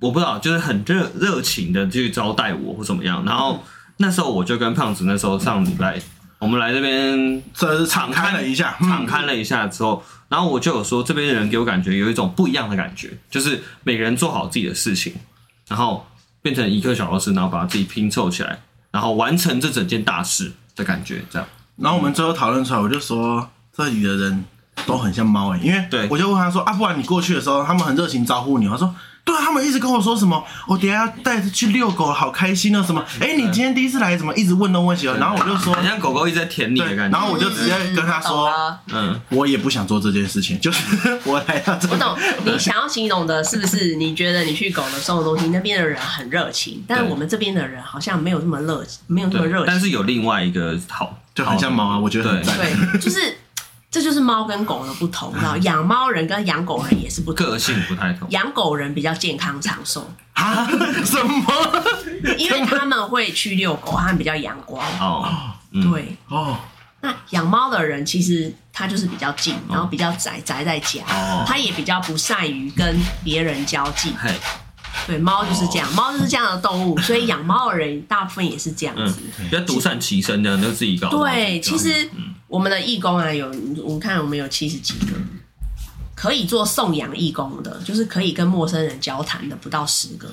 [0.00, 3.24] 我不知道，就是很热热情的去招待我或怎么样。
[3.24, 3.62] 然后
[3.98, 6.00] 那时候我就跟胖子那时候上礼拜，
[6.38, 7.42] 我们来这边。
[7.54, 15.12] 这是 敞开了一下，敞开了一下之后，然后我就有说，这边的人给我感觉有一种不一样的感觉，就是每个人做好自己的事情，
[15.68, 16.06] 然后
[16.40, 18.60] 变成一个小螺丝，然后把自己拼凑起来，
[18.90, 21.46] 然后完成这整件大事的感觉，这样。
[21.76, 24.44] 然后我们最后讨论出来，我就说这里的人
[24.86, 28.94] 都很像猫诶，因为对我就问他说啊，不然你过去的时候，他们很热情招呼你，他说。
[29.22, 32.82] 对啊，他们一直跟我说什么，我等下要带着去遛狗，好开心哦！
[32.82, 33.04] 什么？
[33.20, 35.16] 哎，你今天第一次来，怎么一直问东问西哦？
[35.20, 37.08] 然后我就说，好像狗狗一直在舔你的，感觉。
[37.10, 40.82] 然后我就直接跟他说，了嗯，我也不想做这件事情，就是
[41.24, 42.16] 我来到这懂
[42.46, 43.94] 你想要形容的是不是？
[43.96, 49.66] 你觉得你去狗的送的东西，那边的人很热情，但我们这边的人好像没有这么热，没有这么热情。
[49.66, 52.56] 但是有另外一个好，就很像猫啊，我觉得很赞。
[52.56, 53.36] 对，就是
[53.90, 55.56] 这就是猫跟狗的不同，知道？
[55.58, 58.28] 养猫人跟养狗人也是不同，个性不太同。
[58.30, 60.64] 养狗人比较健康长寿，啊？
[61.04, 61.44] 什么？
[62.38, 64.80] 因为他们会去遛狗，他们比较阳光。
[65.00, 65.28] 哦，
[65.72, 66.56] 嗯，对，哦，
[67.00, 74.12] 那养猫的人其实他就是比较静，然后比较宅宅在家哦，他也比较不善于跟别人交际。
[74.22, 74.32] 嘿，
[75.08, 81.08] 对，猫就是这样，猫就是这样的动物， 所以养猫的人大部分也是这样嗯子。，比较独善其身的，就自己搞。
[81.08, 82.08] 对，其实
[82.50, 83.46] 我们的义工啊，有
[83.84, 85.12] 我们看我们有七十几个，
[86.16, 90.28] 可以做送养义工的，就是可以跟陌生人交谈的，不到十个。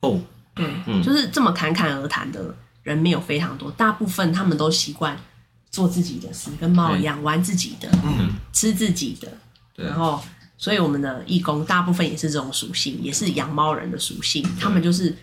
[0.00, 0.18] 哦，
[0.54, 5.16] 对，嗯就是这么侃侃而谈的人没有非常多，大部分他们都习惯
[5.70, 9.28] 做自己的事，跟猫一样玩自己的，嗯，吃自己的，
[9.74, 10.20] 对然后。
[10.58, 14.42] 所以我们的义工大部分也是这种属性，也是养猫人的属性。
[14.58, 15.14] 他们就是，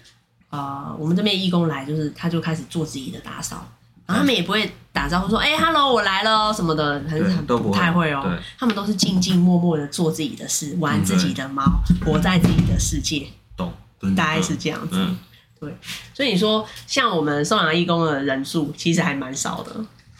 [0.52, 3.68] 呃，我们这边义工来，就是他就开始做自己的打扫，
[4.06, 8.38] 然后他们也不会打招呼说：“哎、欸、，Hello，我来了什么的，很很不太会哦、喔。
[8.60, 11.64] 他们都是静静默默的做自己的事，玩自己的猫，
[12.06, 13.28] 活在自己的世界。
[13.56, 13.74] 懂，
[14.16, 14.96] 大概是这样子。
[14.98, 15.18] 嗯，
[15.60, 15.74] 对。
[16.14, 19.72] 所以你说，像我们送养义工的人数其实还蛮少的，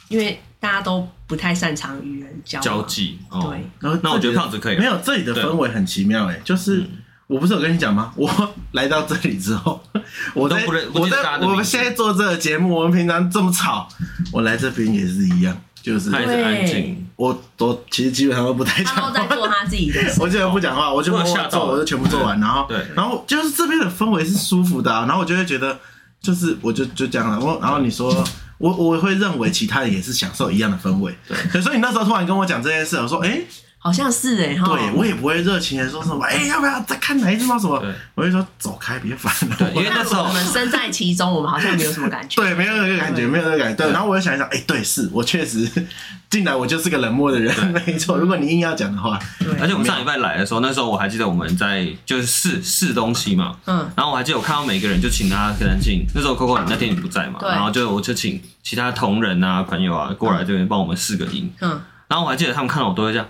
[0.08, 3.20] 因为大家都不太擅长与人交交际。
[3.30, 4.78] 哦、对，那我觉得胖子可以。
[4.78, 6.88] 没有，这里的氛围很奇妙哎，就是。
[7.34, 8.12] 嗯我不是有跟你讲吗？
[8.16, 8.30] 我
[8.74, 9.82] 来到这里之后，
[10.36, 13.88] 我都不认我在我们现在做这个节目，我们平常这么吵，
[14.32, 17.08] 我来这边也是一样，就是还是安静。
[17.16, 20.22] 我我其实基本上都不太讲话，他都在做他自己的事。
[20.22, 25.80] 我基本不讲话，我就下做，我就全部做完，然后对，然后就是这边的氛围是舒服的，然后我就会觉得，
[26.22, 27.40] 就是我就就这样了。
[27.40, 28.24] 我然后你说
[28.60, 31.62] 我我会认为其他人也是享受一样的氛围，对。
[31.62, 33.42] 所以你那时候突然跟我讲这件事，我说哎。
[33.84, 37.84] 好像是哎、欸，对我也不会热情的说什么，哎、欸，要不要再看哪一只猫什么？
[38.16, 39.72] 我就说走开，别烦了。
[39.76, 42.40] 因为那时候我们身在其中，我们好像没有什么感觉。
[42.42, 43.76] 对，没有那个感觉，没有那个感觉。
[43.76, 45.70] 对，然后我又想一想，哎、欸，对，是我确实
[46.32, 47.54] 进来，我就是个冷漠的人，
[47.86, 48.16] 没错。
[48.18, 49.20] 如果你硬要讲的话，
[49.60, 56.06] 而且我们上礼拜来的时候，那时候我还记得我们在就是试试东西嘛，嗯，然后我还记得我看到每个人就请他跟他进。
[56.16, 63.28] 那时候 Coco 你那天你不在嘛，然后就我就请其他同仁啊朋友啊过来这边帮我们试个音，嗯，然后我还记得他们看到我都会这样。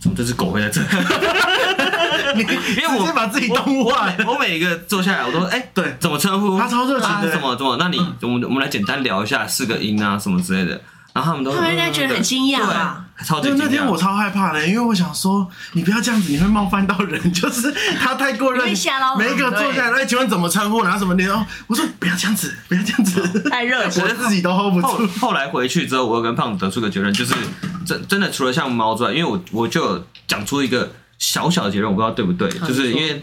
[0.00, 0.80] 怎么这只狗会在这？
[2.38, 4.08] 因为我先把自己动物化。
[4.26, 7.30] 我每一个坐下来，我都说：“哎、欸，对，怎么称呼？”他超热情的。
[7.30, 7.76] 怎么怎么？
[7.78, 10.80] 那你，我们我们来简单聊一下，四个音啊，什么之类的。
[11.14, 13.04] 然后他们都，他们应该觉得很惊讶吧？
[13.24, 13.60] 超级惊讶。
[13.62, 17.20] 那天我超害怕的，因为我想说，你不要这样子，你会冒犯到人。
[17.32, 20.82] 就是他太过热情，每一个坐下来，哎，请问怎么称呼？
[20.82, 24.86] 然后什么你说，我说不要这样子， 不要这样子，太热情，我自己都 hold 不住。
[24.86, 27.34] 后，后来回去之后，我又跟胖子得出个结论，就是
[27.88, 33.22] 真真的除了像猫之外，因为我我就讲出一个小小的结论，我不知道对不对，就是因为。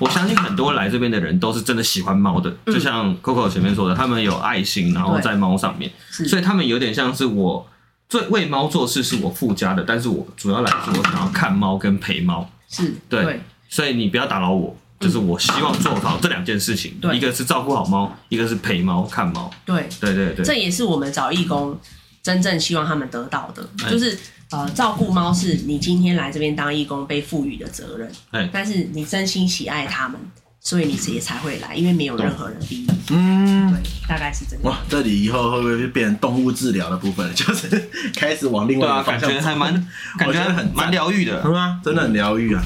[0.00, 7.64] 我相信很多来这边的人都是真的喜欢猫的，就像 Coco 前面说的，他们有爱心，然后在猫上面，所以他们有点像是我
[8.08, 19.88] 最为猫做事是我附加的，但是我主要来说我想要看猫跟陪猫，是对，所以你不要打扰我，就是我希望做好这两件事情，一个是照顾好猫，一个是陪猫看猫，对。
[20.00, 21.78] 对对对，这也是我们找义工
[22.26, 24.18] 真正希望他们得到的，就是。
[24.48, 28.08] 呃，照顾猫是你今天来这边当义工被赋予的责任。
[28.30, 30.16] 对，但是你真心喜爱他们，
[30.60, 32.94] 所以你也才会来，因为没有任何人逼你。
[33.10, 34.62] 嗯，对，大概是这样。
[34.62, 37.28] 哇，这里以后会不会变成动物治疗的部分？
[37.34, 41.80] 就是开始往另外一个方向，感觉还蛮， 感觉很蛮疗愈的，是吗？
[41.84, 42.64] 真的很疗愈啊！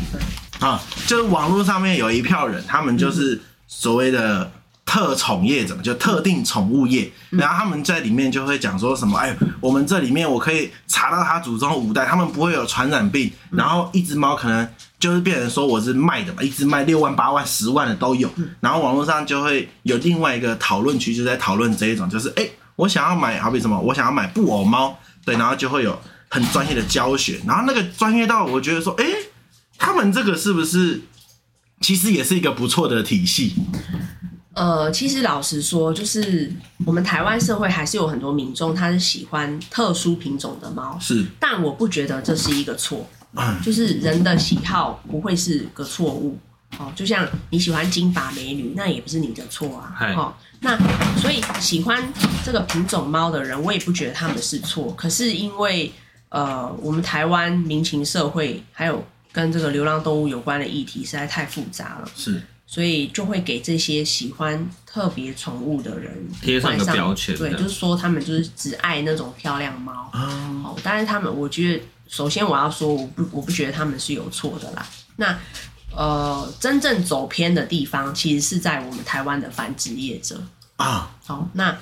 [0.60, 4.52] 啊，就是网络上面有一票人，他们就是所谓的。
[4.90, 25.96] 特宠业者就特定宠物业，然后他们在里面就会讲说什么，哎，我们这里面我可以查到他祖宗五代，他们不会有传染病，然后一只猫可能就是变成说我是卖的嘛，一只卖六万、八万、十万的都有，然后网络上就会有另外一个讨论区，就在讨论这一种，就是哎，我想要买，好比什么，我想要买布偶猫，对，然后就会有
[26.28, 29.04] 很专业的教学，然后那个专业到我觉得说，哎，
[29.78, 31.00] 他们这个是不是
[31.80, 33.54] 其实也是一个不错的体系？
[34.52, 36.50] 呃，其实老实说，就是
[36.84, 43.08] 我们台湾社会还是有很多民众，他是喜欢特殊品种的猫，是，但我不觉得这是一个错，
[43.62, 46.36] 就是人的喜好不会是个错误，
[46.78, 50.76] 哦，就像你喜欢金发美女，那也不是你的错啊，哦，那
[51.18, 52.12] 所以喜欢
[52.44, 55.92] 这个品种猫的人，我也不觉得他们是错，可是因为
[56.30, 62.42] 呃，我们台湾民情社会还有跟这个流浪动物有关的议题实在太复杂了，是。
[62.72, 70.08] 所以就会给这些喜欢特别宠物的人贴上个标签，对，就是说他们就是只爱那种漂亮猫。
[70.12, 74.86] 哦，但是他们，我觉得首先我要说，我不我不觉得他们是有错的啦。
[75.16, 75.36] 那
[75.96, 80.40] 呃，真正走偏的地方，其实是在我们台湾的繁殖业者
[80.76, 81.10] 啊。
[81.26, 81.76] 好，那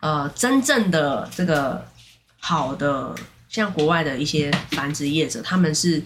[0.00, 1.86] 呃，真正的这个
[2.38, 3.14] 好的，
[3.50, 6.02] 像国外的一些繁殖业者，他们是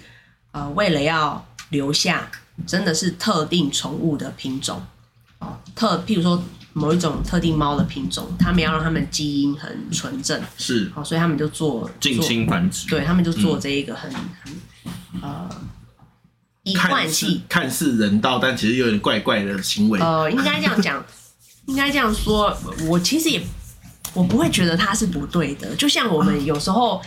[0.51, 2.29] 呃为了要留下。
[2.67, 4.83] 真的是特定宠物的品种
[5.38, 15.51] 哦，特譬如说某一种特定猫的品种，他们要让他们基因很纯正，是哦，所以他们就做近亲繁殖，对，他们就做这一个很、嗯、很呃
[16.62, 20.01] 一贯性，看似人道，但其实有点怪怪的行为。
[20.01, 21.05] 呃，应该这样讲，
[21.67, 22.57] 应该这样说，
[22.88, 23.43] 我其实也
[24.14, 26.99] 我不会觉得它是不对的，就像我们有时候。
[26.99, 27.03] 啊，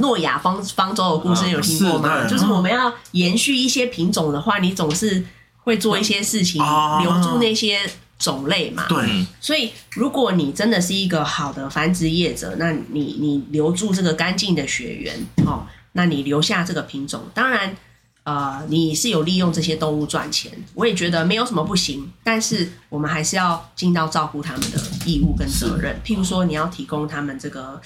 [0.00, 2.08] 诺亚方方舟的故事有听过吗？
[2.08, 5.24] 啊、是就是我们要延续一些品种的话，你总是
[5.58, 6.62] 会做一些事情
[7.02, 7.80] 留住那些
[8.18, 8.86] 种类嘛。
[8.88, 17.76] 对，所以如果你真的是一个好的繁殖业者，那你你留住这个干净的血缘哦，那你留下这个品种，当然
[18.24, 22.10] 呃，你是有利用这些动物赚钱，我也觉得没有什么不行。
[22.24, 25.96] 但是我们还是要尽到照顾他们的义务跟责任。
[26.04, 27.80] 譬如说，你要提供他们这个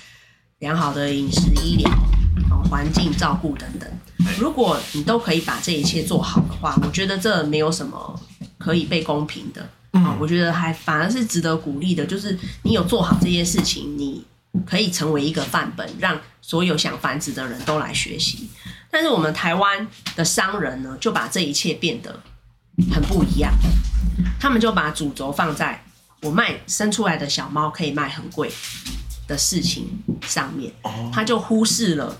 [0.60, 1.90] 良好的饮食、医疗、
[2.68, 3.90] 环境照顾等等。
[4.38, 8.20] 如果你都可以把这一切做好的话，我觉得这没有什么
[8.58, 9.66] 可以被公平的。
[9.94, 14.22] 嗯，我觉得还反而是值得鼓励的，就是你有做好这些事情，你
[14.66, 18.50] 可以成为一个范本，让所有想繁殖的人都来学习。
[18.90, 22.20] 但是我们台湾的商人呢，就把这一切变得
[22.92, 23.50] 很不一样。
[24.38, 25.82] 他们就把主轴放在
[26.20, 28.52] 我卖生出来的小猫可以卖很贵
[29.30, 29.86] 的事情
[30.22, 30.72] 上面，
[31.12, 32.16] 他就忽视了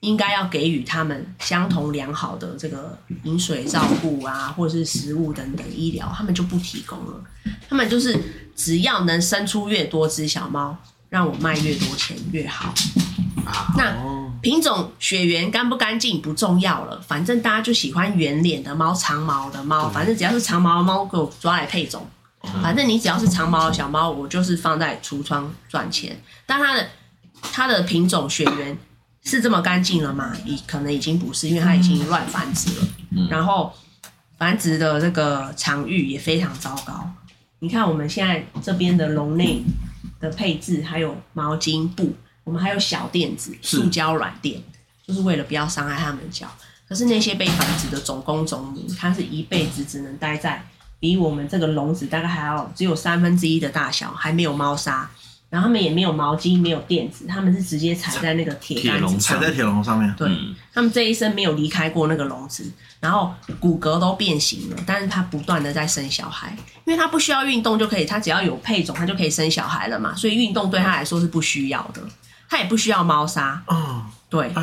[0.00, 7.22] 应该要给予他们相同良好的这个饮水照顾啊，或者是食物等等医疗，他们就不提供了。
[7.68, 8.18] 他们就是
[8.56, 10.74] 只要能生出越多只小猫，
[11.10, 12.72] 让我卖越多钱越好。
[13.76, 13.94] 那
[14.40, 22.06] 品种血缘干不干净不重要了，反正大家就喜欢圆脸的猫、长毛的猫，反正只要是长毛的猫给我抓来配种。
[22.62, 26.20] 反正你只要是长毛的小猫，我就是放在橱窗赚钱。
[26.46, 26.88] 但它的
[27.40, 28.76] 它的品种血缘
[29.24, 30.36] 是这么干净了吗？
[30.44, 32.86] 已可能已经不是，因为它已经乱繁殖了。
[33.28, 33.72] 然后
[34.38, 37.10] 繁殖的这个场域也非常糟糕。
[37.58, 39.62] 你看我们现在这边的笼内
[40.20, 42.14] 的配置，还有毛巾布。
[42.44, 44.62] 我们还有小垫子、塑胶软垫，
[45.04, 46.46] 就是为了不要伤害它们的脚。
[46.88, 50.64] 可是那些被繁殖的种公种母，它是一辈子只能待在
[50.98, 55.08] 比我们这个笼子大概还要只有三分之一的大小，还没有猫砂，
[55.50, 60.14] 然后他们也没有毛巾、没有垫子，他们是直接踩在那个铁杆子上，踩在铁笼上面。
[60.16, 60.28] 对，
[60.72, 72.02] 他们这一生没有离开过那个笼子，然后骨骼都变形了，但是它不断的在生小孩，因为它不需要运动就可以，它只要有配种，它就可以生小孩了嘛，所以运动对它来说是不需要的。
[72.48, 74.54] 它也不需要猫砂，嗯，对。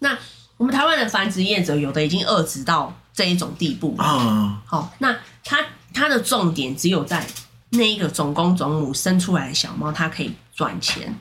[0.00, 0.18] 那
[0.58, 3.94] 我们台湾的繁殖业者有的已经恶质到这一种地步。
[3.96, 7.26] 了，嗯，好，那它它的重点只有在
[7.70, 11.18] 那一个种公种母生出来的小猫，它可以赚钱，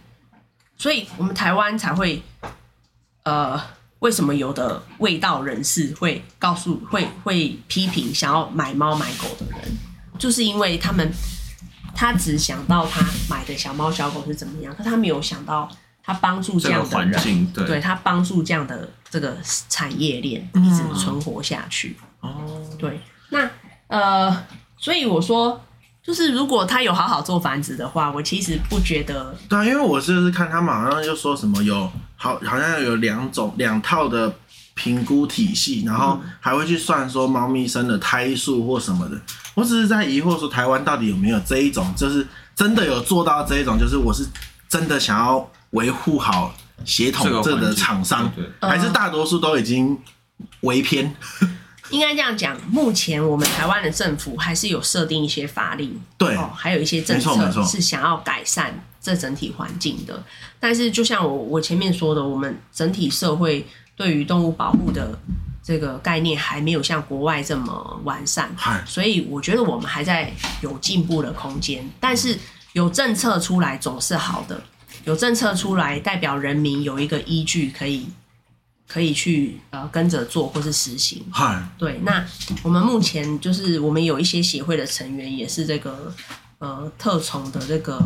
[0.78, 2.22] 所以我们台湾才会，
[3.24, 3.62] 呃，
[4.00, 9.78] 为什么有的味道人士会告诉会会批评想要买猫买狗的人，
[10.18, 11.10] 就是因为他们。
[11.96, 15.70] 他只想到他买的小猫小狗是怎么样，可他没有想到
[16.04, 19.38] 他帮助这样的人，对，对他帮助这样的这个
[19.70, 21.96] 产业链一直存活下去。
[22.20, 23.50] 哦、嗯，对，那
[23.88, 24.46] 呃，
[24.78, 25.62] 所以我说，
[26.02, 29.34] 就是如果他有好好做繁殖的话，我其实不觉得。
[29.48, 34.34] 对啊，因为我就是看他们好像又说什么有好好像有两种两套的
[34.74, 39.18] 评估体系，然后还会去算说猫咪生的胎数或什么的。
[39.54, 44.26] 我只是在疑惑说，台湾到底有没有这一种，就是真的有做到这一种，就是我是
[44.68, 49.96] 真的想要维护好协同这个厂商，还是大多数都已经
[50.62, 51.16] 围偏？
[51.92, 60.24] 应该这样讲，目前我们台湾的政府还是有设定一些法令， 对，还有一些政策是想要改善这整体环境的。
[60.60, 65.20] 但是，就像我我前面说的，我们整体社会对于动物保护的。
[65.66, 68.54] 这个概念还没有像国外这么完善，
[68.86, 71.90] 所以我觉得我们还在有进步的空间。
[72.02, 72.38] 但是
[72.74, 74.62] 有政策出来总是好的，
[75.06, 78.08] 有政策出来代表人民有一个依据可以
[78.88, 81.24] 可以去呃跟着做或是实行。
[81.78, 82.26] 对，那
[82.64, 86.14] 我们目前就是我们有一些协会的成员也是这个
[86.60, 88.02] 呃特从的这个。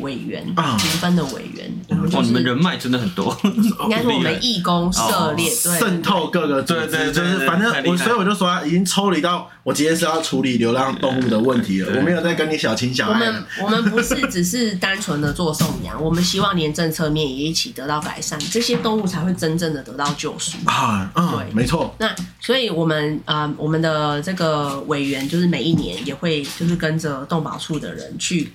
[0.00, 3.36] 委员评分的委员，哦，你们人脉真的很多。
[3.84, 11.92] 应该是我们义工涉猎，渗透各个，对对，就是反正我，所以我就说啊，已经抽离到我今天是要处理流浪动物的问题了。
[11.96, 13.12] 我没有在跟你小情小爱。
[13.12, 21.10] 我们我们不是只是单纯的做送养，我们希望连政策面也一起得到改善，这些动物才会真正的得到救赎啊。
[21.14, 21.94] 嗯，对，没错。
[21.98, 28.52] 那所以我们呃，我们的这个委员就是每一年也会就是跟着动保处的人去。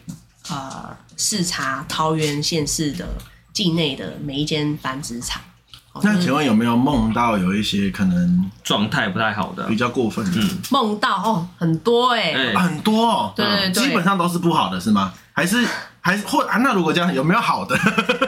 [0.49, 3.07] 呃，视察桃园县市的
[3.53, 5.41] 境内的每一间繁殖场。
[6.01, 10.39] 那请问有没有梦到有一些可能状态不太好的，比较过分的？
[10.41, 15.13] 嗯，梦到哦，很多哎、欸，很多哦，对，对，对，基本上都是不好的，是吗？
[15.33, 15.67] 还是
[15.99, 16.57] 还是或啊？
[16.59, 17.77] 那如果这样，有没有好的？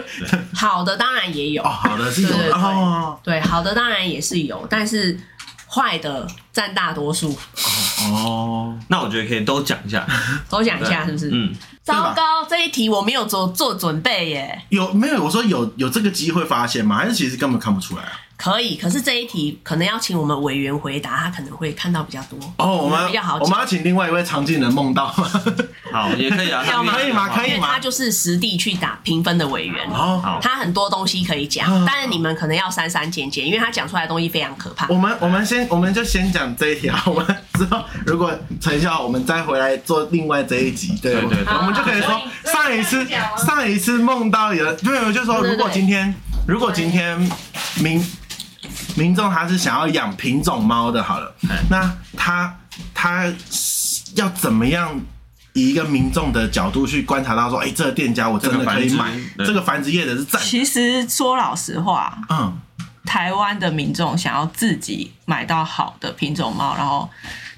[0.53, 5.17] 好的当然也有，哦，好的是有的，哦、对，好的当然也是有，但是
[5.67, 7.33] 坏的占大多数。
[8.01, 10.05] 哦，那我觉得可以都讲一下，
[10.49, 11.29] 都讲一下，是不是？
[11.33, 11.53] 嗯。
[11.83, 14.61] 糟糕，这一题我没有做做准备耶。
[14.69, 15.21] 有没有？
[15.21, 16.95] 我说有有这个机会发现吗？
[16.95, 18.11] 还是其实根本看不出来啊？
[18.43, 22.75] 可以，可是这一题可能要请我们委员回答，他可能会看到比较多哦。
[22.75, 25.07] 我们比较好，我们要请另外一位常进人梦到，
[25.93, 27.29] 好，也可以啊，可以吗？
[27.29, 27.53] 可以吗？
[27.53, 34.87] 因为他就是实地去打评分的委员，哦，他很多东西可以讲，但是你们可能要删删减减，因为他讲出来的东西非常可怕。
[34.89, 42.21] 我们我们先我们就先讲这一题啊， 我们之后如果成效，我们再回来做另外这一集，对对对，我们就可以说
[42.51, 46.13] 上一次上一次梦到有，对，我就说如果今天
[46.45, 47.17] 如果今天
[47.77, 48.05] 明。
[48.95, 51.35] 民众他是想要养品种猫的，好了，
[51.69, 52.57] 那他
[52.93, 53.31] 他
[54.15, 54.99] 要怎么样
[55.53, 60.41] 以一个民众的角度去观察到说，哎、欸，这个店家我真的可以买，这个繁殖业的是赞。
[60.41, 62.59] 其实说老实话，嗯，
[63.05, 67.09] 台湾的民众想要自己买到好的品种猫，然后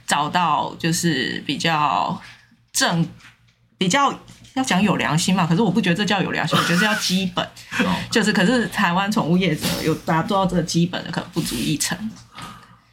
[0.08, 2.22] 找到就是比较
[2.72, 3.08] 正
[3.78, 4.14] 比较。
[4.56, 5.46] 要讲有良心嘛？
[5.46, 7.48] 可是我不觉得这叫有良心，我觉得这叫基本。
[8.10, 11.98] 就是，可是台湾宠物业者有达做到这个基本的，可能不足一成。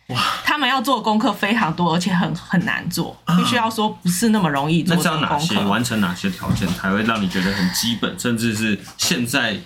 [0.09, 0.21] 哇！
[0.45, 4.97] 他们要做功课非常多，而且很很难做，必须要说不是那么容易做。
[4.97, 9.57] 那是要哪些完成哪些条件才会让你觉得很基本，甚至是现在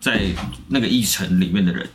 [0.00, 0.22] 在
[0.68, 1.86] 那个议程里面的人？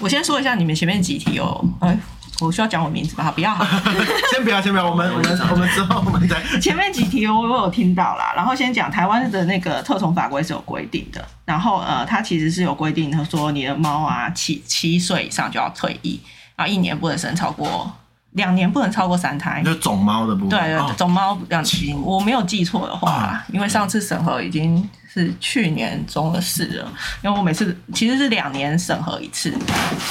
[0.00, 1.64] 我先说一下你们前面几题哦。
[1.80, 1.96] 哎。
[2.40, 3.30] 我需要讲我名字吧？
[3.30, 3.54] 不要，
[4.32, 4.90] 先不要，先不要。
[4.90, 8.32] 我们 我们我们之后我们再 前面几题我我有听到啦。
[8.34, 11.24] 然后先讲台湾的那个特种法规是有规定的。
[11.44, 16.20] 然后呃，它其实是有规定，他说你的猫啊七七岁以上就要退役，
[16.56, 17.92] 然后一年不能生超过，
[18.32, 19.62] 两年不能超过三胎。
[19.64, 20.50] 就种猫的部分。
[20.50, 24.88] 对对，种猫两期，我没有记错的话，因为上次审核已经。
[25.14, 26.92] 是去年中的事了，
[27.22, 29.48] 因为我每次其实是两年审核一次，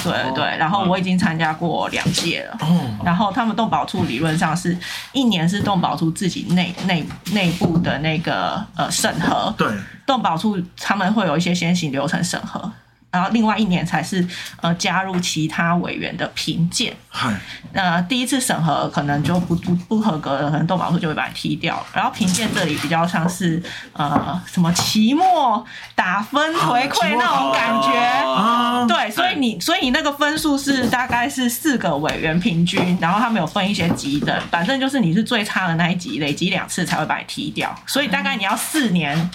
[0.02, 2.58] 对对，然后我已经参加过两届了，
[3.04, 4.78] 然后他们动保处理论上是
[5.12, 9.68] 一年是动保处自己内内内部的那个呃审核，对，
[10.06, 12.72] 动保处他们会有一些先行流程审核。
[13.14, 14.28] 然后另外一年才是
[14.60, 16.92] 呃加入其他委员的评鉴，
[17.74, 21.86] 那第一次审核可能就不不不合格的，可能动保处就会把你踢掉。
[21.94, 23.62] 然后评鉴这里比较像是
[23.94, 39.30] 呃什么期末打分回馈那种感觉，对，所以你所以你那个分数是大概是四个委员平均，然后他们有分一些级的，反正就是你是最差的那一级，累积两次才会把你踢掉，所以大概你要四年。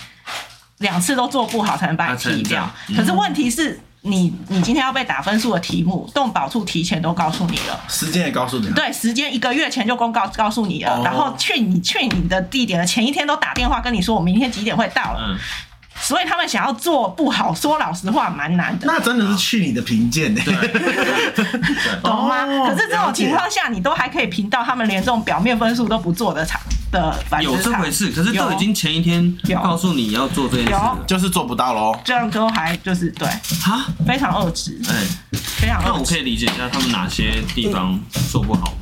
[0.79, 15.37] 两次都做不好才能把你踢掉，可是问题是你，你今天要被打分数的题目，动保处提前都告诉你了，时间也告诉你了，对，时间一个月前就公告告诉你了，然后去你去你的地点的前一天都打电话跟你说，我明天几点会到了。
[16.01, 18.87] 所以他们想要做不好，说老实话蛮难的。
[18.87, 20.41] 那真的是去你的评鉴呢，
[22.03, 22.47] 懂吗？
[22.69, 27.57] 可是这种情况下，你都还可以评到他们连这种表面分数都不做的场的繁殖场。
[27.57, 30.75] 有这回事，可是都已经前一天告诉你要做这件事，
[31.07, 31.99] 就是做不到喽。
[32.05, 34.95] 这样都还就是对啊，非常恶质，哎，
[35.33, 35.83] 非常。
[35.85, 37.99] 那我可以理解一下他们哪些地方
[38.31, 38.73] 做不好。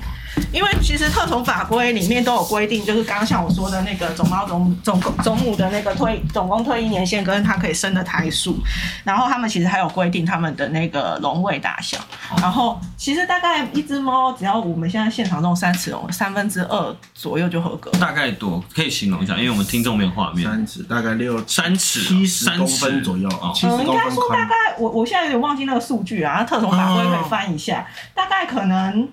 [0.53, 8.57] 因为其实特种法规里面都有规定，就是刚刚像我说的那个种猫种种种母的那个退总共退役年限跟它可以生的胎数，
[9.05, 11.99] 然后他们其实还有规定他们的那个笼位大小，
[12.41, 17.91] 然后其实大概一只猫只要我们现在现场这种三尺笼三分之二左右就合格。
[17.99, 20.49] 大概多可以形容一下，因为我们听众没有画面。
[20.49, 29.09] 三尺大概六三尺七十公分左右啊，嗯，应该说大概我我现在有点忘记那个数据啊，特种法规可以翻一下，大概可能。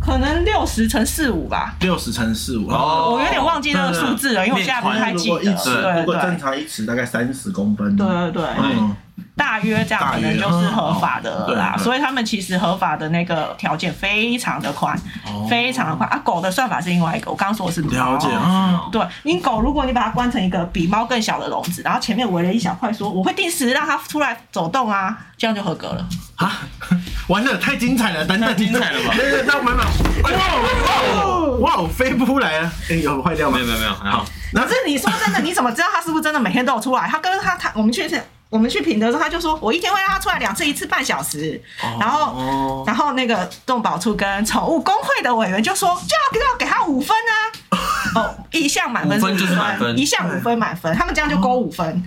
[0.00, 6.00] 可能六十乘四五吧，六十乘四五，哦我有点忘记那个数字了，因为我现在不太记得。
[6.00, 8.44] 如果正常一尺大概三十公分，对对对。
[8.58, 8.96] 嗯
[9.40, 14.94] 大约这样可能就是合法的了啦，所以他们其实合法的那个条件非常的宽，
[15.48, 16.20] 非常的宽啊。
[16.22, 18.28] 狗的算法是另外一个，我刚刚说的是了解。
[18.92, 26.06] 对，你狗如果你把它关成一个比猫更小的笼子，然后前面围了一小块，说我会定时让它出来走动啊，这样就合格了。
[26.36, 26.60] 啊，
[27.28, 29.14] 完了太精彩了，等等，精彩了吧？
[29.16, 29.86] 对对，那慢慢。
[31.60, 33.56] 哇哇，飞不出来了，哎，有坏掉吗？
[33.56, 34.22] 没有没有没有，还好。
[34.52, 37.08] 可是你说真的，你怎么知道它是不是真的每天都有出来？
[37.08, 38.22] 它跟它它，我们确实。
[38.50, 41.60] 我们去评的时候，他就说：“我一天会让他出来两次，一次半小时。”
[42.00, 47.32] 然后，然后那个动保处跟宠物工会的委员就说：“就要给他五分啊！”
[48.16, 52.02] 哦，一项满分，五分就是满分，一项五分满分，他们这样就勾五分。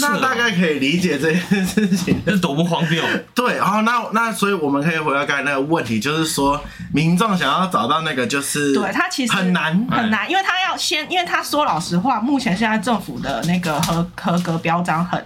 [0.00, 3.02] 那大概可以理解这件事情，这是多么荒谬。
[3.34, 6.62] 对，然后那那所以我们可以回到刚才那个问题，就是说
[6.92, 9.72] 民众想要找到那个，就是对他其实很难。
[9.90, 15.24] 很难，因为他要先，因为他说老实话，目前现在政府的那个合合格标章很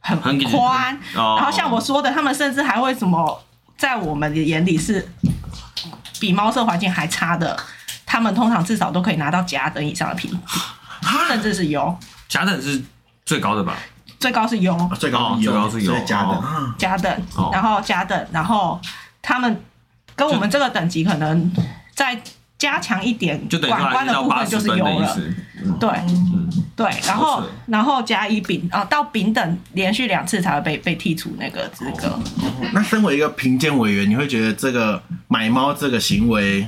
[0.00, 3.40] 很宽，然后像我说的，他们甚至还会什么，
[3.78, 5.08] 在我们的眼里是
[6.18, 7.56] 比猫舍环境还差的，
[8.04, 10.38] 他们通常至少都可以拿到甲等以上的评级，
[11.28, 11.96] 甚至是优。
[12.28, 12.82] 甲等是
[13.26, 13.76] 最高的吧？
[14.18, 16.42] 最高是优，最高最高是优，甲等，
[16.78, 17.22] 甲等，
[17.52, 18.80] 然后甲等，然后
[19.20, 19.62] 他们
[20.14, 21.52] 跟我们这个等级可能
[21.94, 22.18] 再
[22.56, 25.18] 加强一点，就管关的部分就是优了。
[25.78, 25.90] 对，
[26.74, 32.18] 对，然后然后加一丙啊，到丙等连续两次才会被被剔除那个资格。
[32.72, 36.66] 那身为一个评鉴委员，你会觉得这个买猫这个行为？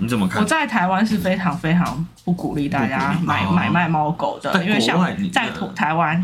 [0.00, 0.42] 你怎么看？
[0.42, 4.98] 我在台湾是非常非常不鼓励大家买买卖猫狗的，因为像
[5.30, 6.20] 在台湾，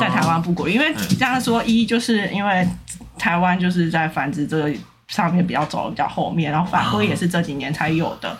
[0.00, 2.66] 在台湾不鼓励，因为这样说，一就是因为
[3.18, 4.72] 台湾就是在繁殖这个
[5.08, 8.30] 上面比较走的比较后面，然后法规也是这几年才有的。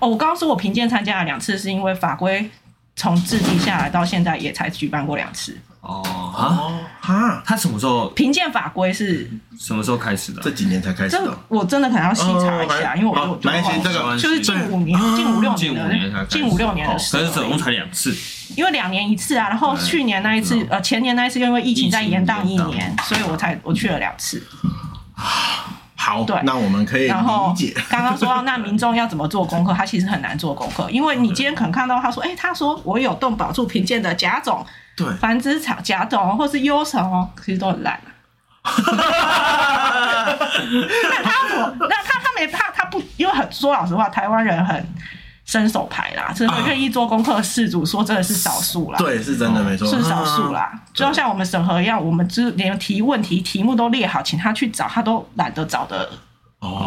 [0.00, 2.50] 哦，我刚刚说我评鉴参加了两次，是因为法规
[2.96, 5.56] 从制定下来到现在也才举办过两次。
[5.80, 6.02] 哦
[6.36, 7.42] 啊哈！
[7.44, 10.42] 他什么时候评鉴法规是什么时候开始的？
[10.42, 11.38] 这几年才开始的。
[11.48, 17.22] 我真的可能要细查一下，因为我就就就是近五年、近五六年的、近五六年的时候。
[17.22, 18.14] 可是总共才两次，
[18.54, 19.48] 因为两年一次啊。
[19.48, 24.46] 然后去年那一次，呃，前年那一次因为疫情在延宕一年，所以我才我去了两次。
[25.96, 27.74] 好，对，那我们可以理解。
[27.88, 34.64] 刚刚说到那民众要怎么做功课，他其实很难做功课，因为你今天可能看到他说，哎，他说我有动保住评鉴的甲种。
[35.04, 37.98] 对，繁殖场甲种或是优种哦，其实都很烂。
[38.62, 38.70] 那
[41.22, 44.86] 他我那他他没怕他不，因为很说老实话，台湾人很
[45.46, 48.98] 伸手牌啦，真的愿意做功课的事主说真的是少数啦。
[48.98, 50.70] 对，是真的没错，是少数啦。
[50.92, 56.10] 就像我们审核一样，我们就连提问题题目都列好，请他去找，他都懒得找的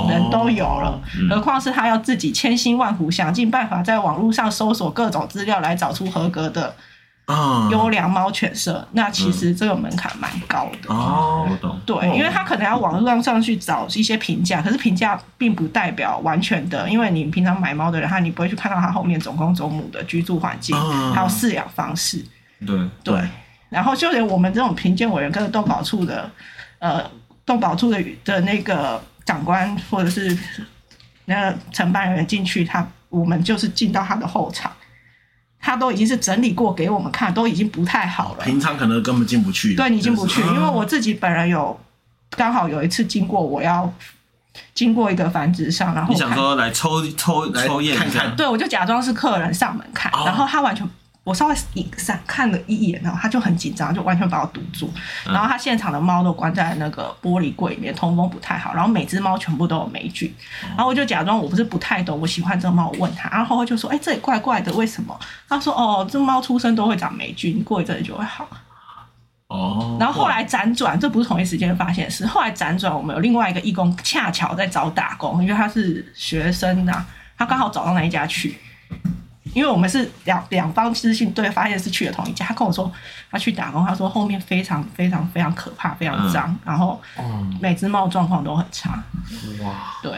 [0.07, 6.75] 人都有了，何况是他要自己千辛万苦想尽办法在网络上搜索各种资料来找出合格的。
[7.25, 10.93] 啊，优良猫犬舍，那其实这个门槛蛮高的。
[10.93, 11.47] 哦。
[11.49, 20.75] 我懂，对，因为他可能要网络上去找一些评价，可是评价并不代表完全的，因为你平常买猫的人，他你不会去看到他后面总公总母的居住环境，
[21.13, 22.23] 还有饲养方式。
[22.65, 22.89] 对。
[23.03, 23.21] 对，
[23.69, 26.29] 然后就连我们这种评鉴委员跟动保处的，
[26.79, 27.09] 呃，
[27.45, 30.37] 动保处的的那个长官或者是
[31.25, 34.69] 那个承办人员进去，他我们就是进到他的后场。
[35.65, 38.43] 他都已经是整理过给我们看，都已经不太好了。
[38.43, 39.73] 平常可能根本进不去。
[39.75, 41.79] 对，你进不去，因为我自己本人有
[42.31, 43.91] 刚好有一次经过，我要
[44.73, 50.85] 经过一个繁殖上，然后你想说来抽抽抽验看看，对，我就假装是客人上门看，然后他完全。
[51.23, 54.93] 我稍微一闪看了一眼，然后他就很紧张，就完全把我堵住。
[55.25, 58.73] 然后他现场的猫都关在那个玻璃柜里面，通风不太好。
[58.73, 60.33] 然后每只猫全部都有霉菌。
[60.75, 65.17] 然后我就假装我不是不太懂，我喜欢这个猫，我问他，然后他就说：“哎，这里怪怪的，为什么？”
[65.47, 68.45] 他说：“哦，这猫出生都会长霉菌，过一阵就会好。”
[69.47, 69.95] 哦。
[69.97, 72.27] 然后后来辗转，这不是同一时间发现的事。
[72.27, 77.05] 后来辗转，我们有另外一个义工恰巧在找打工，因为他是学生呐，
[77.37, 78.57] 他刚好找到那一家去。
[79.53, 82.45] 因为我们是两两方私信对，发现是去了同一家。
[82.45, 82.91] 他跟我说
[83.31, 87.01] 他去打工，他说后面非常非常非常可怕，非常脏，嗯、然后
[87.59, 89.03] 每只猫状况都很差。
[89.63, 90.11] 哇，对，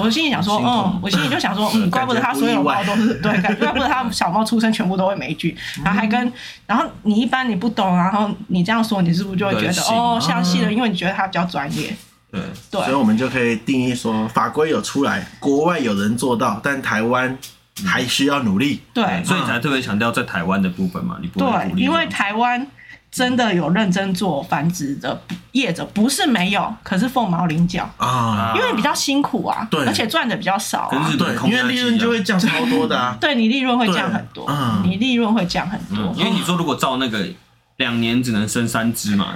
[0.00, 6.32] 我心里想说，嗯，我心里就想说，嗯， 怪不得他所有猫都是对，怪不得他小猫出生全部都会霉菌，然后还跟，
[6.66, 11.94] 然后你一般你不懂，然后你这样说，你是不是就会觉得哦，相信了，因为你觉得他比较专业。
[12.30, 12.40] 对，
[12.70, 17.36] 对，所以我们就可以定义说，法规有出来，国外有人做到，但台湾。
[17.86, 22.66] 还需要努力，对，所以你才特别强调在台湾的部分嘛，你不会对，因为台湾
[23.10, 25.20] 真的有认真做繁殖的
[25.52, 34.82] 业者，不是没有，可是凤毛麟角啊，因为比较辛苦啊，对，而且赚的比较少啊，对，因为利润就会降超多的啊， 对，你利润会降很多，嗯。
[34.84, 37.26] 你利润会降很多，因为你说如果照那个
[37.76, 39.34] 两年只能生三只嘛。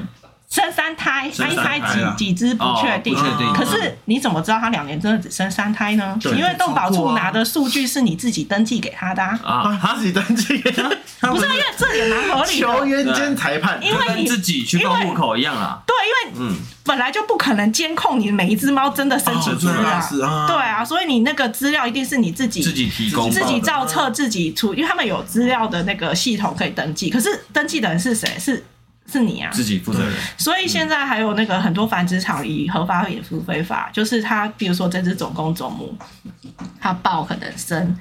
[0.48, 1.80] 生三胎，三胎
[2.16, 3.14] 几几只不确定，
[3.52, 6.16] 可是你怎么知道他两年真的只生三胎呢？
[6.24, 10.58] 因为动保处拿的数据是你自己登记给他的啊，他自己登记，
[11.20, 12.66] 不是因为这也蛮合理的。
[12.66, 15.82] 球员兼裁判，因为你自己去报户口一样啊。
[15.84, 19.68] 对，因为嗯，本来就不可能监控你每一只猫真的生几只
[20.22, 20.46] 啊。
[20.46, 27.10] 对啊，所以你那个资料一定是你自己自己提供、自己造册、自己出，因为他们有资料的那个系统可以登记。
[27.10, 28.30] 可是登记的人是谁？
[28.38, 28.64] 是。
[29.10, 30.12] 是你啊，自己负责人。
[30.36, 35.96] 所以现在还有那个很多繁殖场以合法也付非法，就是他，比如说这只总公总母，
[36.80, 37.96] 他抱可能生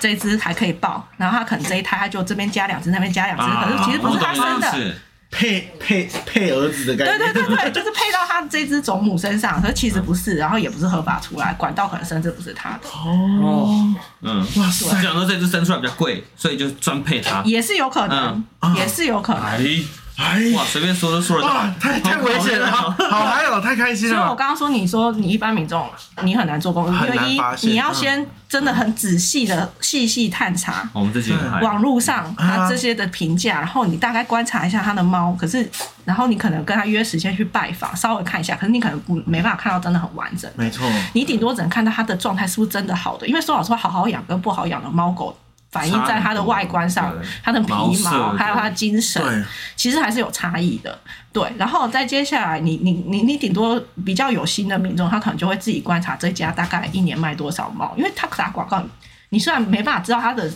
[0.00, 4.94] 这只还可以抱，然后他可能这一胎他就这边加两只，那边加两只，可是其实不是他生的，
[5.30, 7.18] 配配配儿子的概念。
[7.18, 12.88] 对对对对， 就是配到他这只种母身上，可是其实不是，然后也不是合法出来，管道可能生这不是他的。
[12.88, 18.44] 哦，嗯，哇塞，讲说这只生出来比较贵，所以就专配它，也是有可能，
[18.76, 19.84] 也是有可能。
[20.16, 22.90] 哇，随便说都说得到，太太危险了，好
[23.26, 24.14] 嗨哦，太开心了。
[24.16, 25.90] 所以我刚刚说，你说你一般民众
[26.22, 30.88] 你很难做功课，因为一你要先真的很仔细的细细探查。
[30.92, 35.68] 我们自己网络上他这些的评价，然后你大概观察一下他的猫，可是
[36.04, 40.48] 然后你可能跟他约时间去拜访，稍微看一下，可是你可能不没办法看到真的很完整。
[40.54, 45.36] 没错，你顶多只能看到他的状态是不是真的好的，因为说老实话，好好养跟不好养的猫狗。
[45.74, 47.12] 反映在它的外观上，
[47.42, 47.72] 它的皮
[48.04, 49.44] 毛，还有它的精神，
[49.74, 50.96] 其实还是有差异的。
[51.32, 58.80] 对，然后再接下来你，你你你你顶多比较有心的民众，他可能就会自己观察这家大概一年卖多少猫，因为他打广告，
[59.30, 60.48] 你虽然没办法知道它的。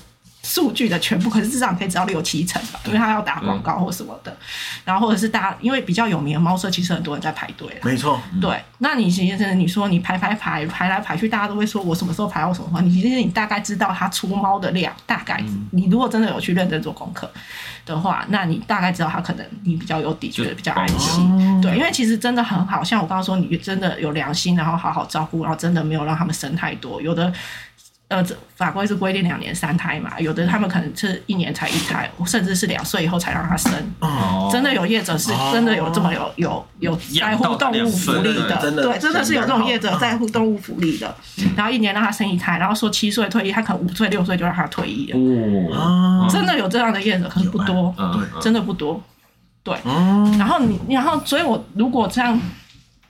[0.43, 4.35] 数据的全部，可是至少可以知道六七成吧，因为他要打广告或什么的，
[4.85, 7.69] 然后或者是大家因为比较有名的猫舍，其实很多人在排队。
[7.83, 8.63] 没错，对。
[8.79, 17.31] 那你其实你说你排排排排来排去，大家都会说我什么时候排到什么话，你其实你大概知道它出猫的量，大概你如果真的有去认真做功课
[17.85, 21.61] 的话，那你大概知道它可能你比较有底，觉得比较安心。
[21.61, 27.33] 对，因为其实真的很好，像我刚刚说，你真的有良心，然后好好照顾，然后真的没有让他们生太多，有的。
[28.09, 33.71] 呃，这法规是规定两年三胎嘛，有的他们可能是一年才一胎，甚至是两岁以后才让他生。
[34.01, 41.15] 哦，真的有业者是真的有这么有有有在乎动物福利的，对，真的是有这种业者在乎动物福利的。
[41.55, 45.77] 然后一年让他生一胎，然后说七岁退役，他可能五岁六岁就让他退役了。
[45.77, 47.95] 哦，真的有这样的业者，可是不多，
[48.41, 48.99] 真的不多。
[49.63, 49.77] 对，
[50.39, 52.41] 然后你然后所以我如果这样。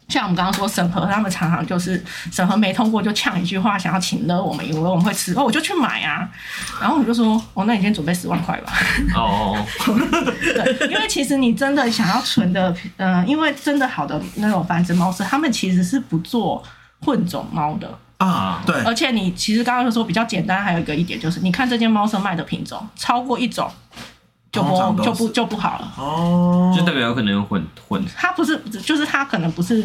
[0.09, 2.03] 像我们刚刚说审核，他们常常就是
[2.33, 6.27] 审核没通过就呛一句话，想要请了我们，以为我们会吃，哦，我就去买啊。
[6.81, 8.73] 然后我就说，哦，那你先准备十万块吧。
[9.15, 9.55] 哦，
[9.85, 16.65] 对，因为其实你真的想要存的，嗯、呃，因为真的好的那种繁殖猫舍，他们其实是不做
[17.01, 18.63] 混种猫的啊。
[18.65, 23.71] 对，而且你其实刚刚就说比较简单，还有一个一点就是，你看这间猫舍卖的品种超过一种。
[24.51, 25.93] 就不就不就不好了。
[25.99, 28.05] 哦，就代表有可能有混混。
[28.17, 29.85] 他不是，就是他可能不是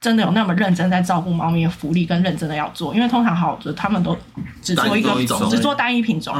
[0.00, 4.16] 真的有那么认真在照顾猫咪的福利，跟认真的要做，因为通常好的他们都
[4.62, 6.34] 只做一个品种，只做单一品种，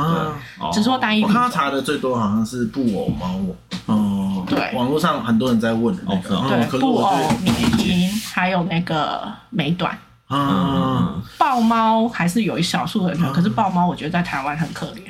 [0.72, 1.36] 只做单一品种。
[1.36, 3.38] 我看他查的最多好像是布偶猫，
[3.86, 9.96] 哦，对，网络上很多人在问的那个，对，布偶、缅因，还有那个美短，
[10.30, 15.02] 嗯，豹猫还是有一小数的人，可是豹猫我觉得在台湾很可怜。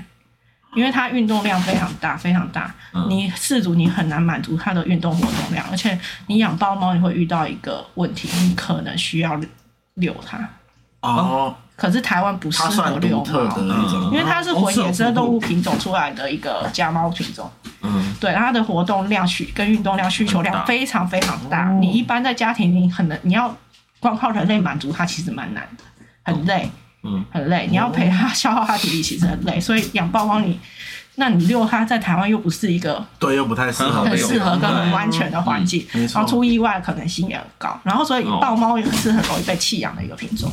[0.74, 2.72] 因为它运动量非常大，非常大，
[3.08, 5.98] 你饲主你很难满足它的运动活动量，而且
[6.28, 9.40] 你养豹猫你会遇到一个问题，你可能需要
[9.94, 10.48] 遛它。
[11.00, 11.54] 哦。
[11.76, 13.58] 可是台湾不适合遛猫，
[14.12, 17.50] 因为它是混野生动物品种出来的一个家猫品种。
[17.80, 18.14] 嗯。
[18.20, 23.56] 对，它的活动量需跟运动量需求量非常非常大，你一般在家庭你很难，你要
[23.98, 25.84] 光靠人类满足它其实蛮难的，
[26.22, 26.70] 很累。
[27.02, 29.58] 嗯，很累，你要陪它消耗它体力，其实很累。
[29.58, 30.58] 所以养豹猫，你
[31.16, 37.78] 那你遛它在台湾又不是一个对，又不太适合，很适合跟很安全的环境，然后出意外可能性也很高。
[37.84, 40.50] 然后所以豹猫也是很容易被弃养的一个品种。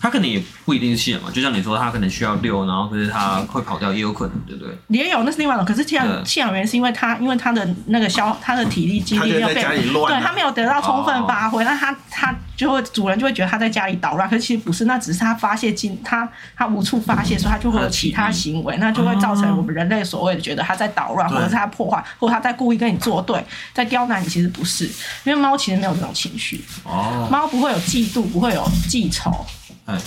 [0.00, 4.76] 它可能也不一定是弃养嘛，就像你说，它可能需要遛，然后可是它会跑掉，也有可能，对不对？
[4.88, 5.64] 也有，那是另外一种。
[5.64, 24.84] 可是弃养弃养员是因为他，因为他的那个消，他的体力精力没有被，对，他没有得到充分发挥，那他他就会主人就会觉得他在家里捣乱，可是其实不是，那只是他发泄精，他他无处发泄，所以他就会有其他行为，那就会造成我们人类所谓的觉得他在捣乱，或者是它破坏，或者它在故意跟你作对，在刁难你，其实不是，
[25.24, 29.44] 因为猫其实没有这种情绪，哦，猫不会有嫉妒，不会有记仇。
[29.86, 29.98] 哎，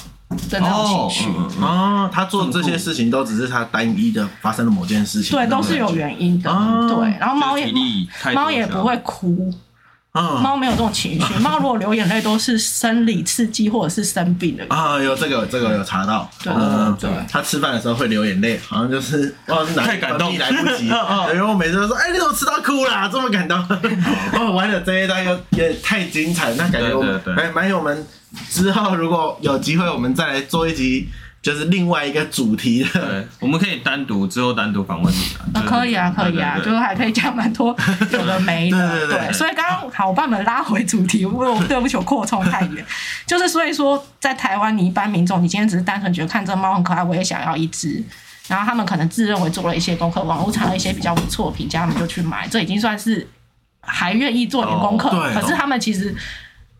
[0.50, 1.60] 的那种情绪。
[1.62, 6.50] 啊，他做这些事情都只是他单一的发生了某件事情，对，都是有原因的，
[6.88, 7.18] 对。
[7.20, 7.74] 然后猫也
[8.34, 9.54] 猫也不会哭，
[10.12, 11.34] 猫没有这种情绪。
[11.40, 16.52] 猫如果流眼泪都是生理刺激或者是生病的啊，有这个这个有查到，对
[17.00, 17.10] 对。
[17.30, 20.88] 他吃饭的时候会流眼泪，好像就是哦，太感动，来不及。
[20.88, 23.10] 然 后我每次都说，哎，你怎么吃到哭了？
[23.12, 23.58] 这么感动？
[24.34, 28.06] 哦，完了这一段又也太精彩，那感觉我们还蛮有我们。
[28.52, 31.10] 之后如果有机会，我们再来做一集，
[31.42, 33.26] 就是另外一个主题的。
[33.40, 35.18] 我们可以单独之后单独访问你
[35.54, 35.64] 啊。
[35.66, 37.76] 可以啊，可以啊，就是还可以讲蛮多
[38.12, 38.78] 有的没的。
[39.00, 39.34] 对对对。
[39.34, 42.86] 所以刚刚好，我把你们拉回主题，我对不起，我扩充太远。
[43.26, 48.04] 就是所以说，在台湾，你一般民众，你今天只是单纯觉得看这猫很可爱，我也想要一只。
[48.48, 53.26] 然后他们可能自认为做了一些功课，网络查了一些比较不错的评价，他们就去买，这已经算是
[53.82, 55.10] 还愿意做点功课。
[55.10, 55.34] 对。
[55.34, 56.14] 可是他们其实。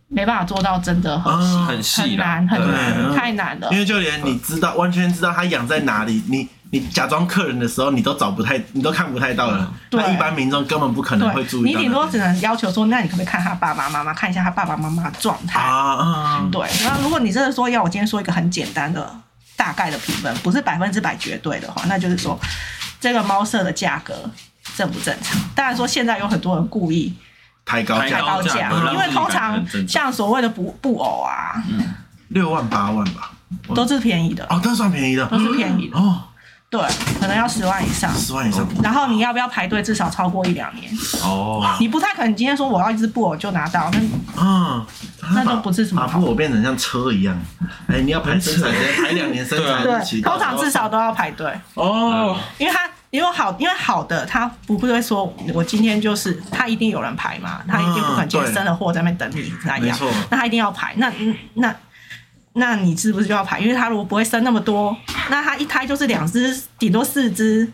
[0.10, 3.70] 没办法做到真的很细，很细，很难，很难，太难了。
[3.72, 9.72] 因为就连你知道，完全知道它养在哪里，你你假装客人的时候，你都找不太，你都看不太到了。
[9.90, 11.70] 对，一般民众根本不可能会注意。
[11.70, 16.48] 你顶多只能要求说，那你可不可以看他爸爸妈妈，看一下他爸爸妈妈的状态啊？
[16.52, 16.68] 对。
[16.84, 19.10] 然后如果你真的说要我今天说一个很简单的
[19.56, 22.40] 大概的评分，不是百分之百绝对的话，那就是说
[23.00, 24.14] 这个猫舍的价格。
[24.78, 25.38] 正不正常。
[25.54, 27.14] 当然说现在有很多人故意
[27.70, 31.54] 抬高抬高价，因为通常像所谓的布布偶啊，
[32.30, 33.30] 六万八万吧，
[33.76, 36.24] 都是便宜的哦，都算便宜的，都是便宜的哦。
[36.72, 36.80] 对，
[37.20, 38.68] 可能要十万以上，十万以上。
[38.84, 39.84] 然后你要不要排队？
[39.84, 40.92] 至少超过一两年。
[41.24, 41.76] 哦。
[41.80, 44.00] 你不太可能今天说我要一只布偶就拿到，那
[44.40, 44.86] 嗯，
[45.34, 46.06] 那都不是什么。
[46.06, 47.36] 把布偶变成像车一样，
[47.88, 48.72] 哎，你要排生产，
[49.04, 49.84] 排两年生产。
[49.84, 51.52] 对，通常至少都要排队。
[51.76, 52.36] 哦。
[52.58, 59.98] 因为他因为好，因为好的，他不会说我今天就是他一定有人排嘛，他一定不可能今天生了货在那边等你那样。
[60.30, 61.12] 那他一定要排，那
[61.56, 61.76] 那。
[62.54, 63.60] 那你是不是就要排？
[63.60, 64.94] 因为他如果不会生那么多，
[65.30, 67.72] 那他一胎就是两只，顶多四只，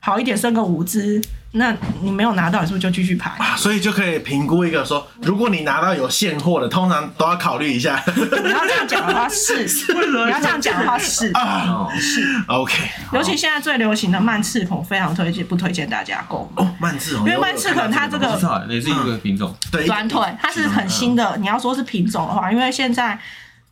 [0.00, 3.30] 好一点生个五只，那你没有拿到，你是不是就继续排？
[3.38, 8.02] 啊，所以就可以评估一个说，如果你拿到有现货的，通常都要考虑一下。
[8.06, 12.74] 你要这样讲的话是，你要这样讲的话是啊，是 OK。
[13.12, 16.74] 尤其现在最流行的曼赤孔，非常推荐，不推荐大家购买哦。
[16.78, 18.26] 曼赤孔，因为曼赤孔它这个
[18.68, 21.36] 也是一个品种，对，短腿，它是很新的。
[21.38, 23.18] 你要说是品种的话，因为现在。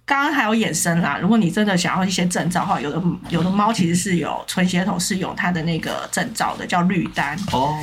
[0.06, 7.74] 刚刚还有衍生啦，如果你真的想要一些证照的话，有的有的猫其实是有纯血统，是有它的那个证照的，叫绿单哦，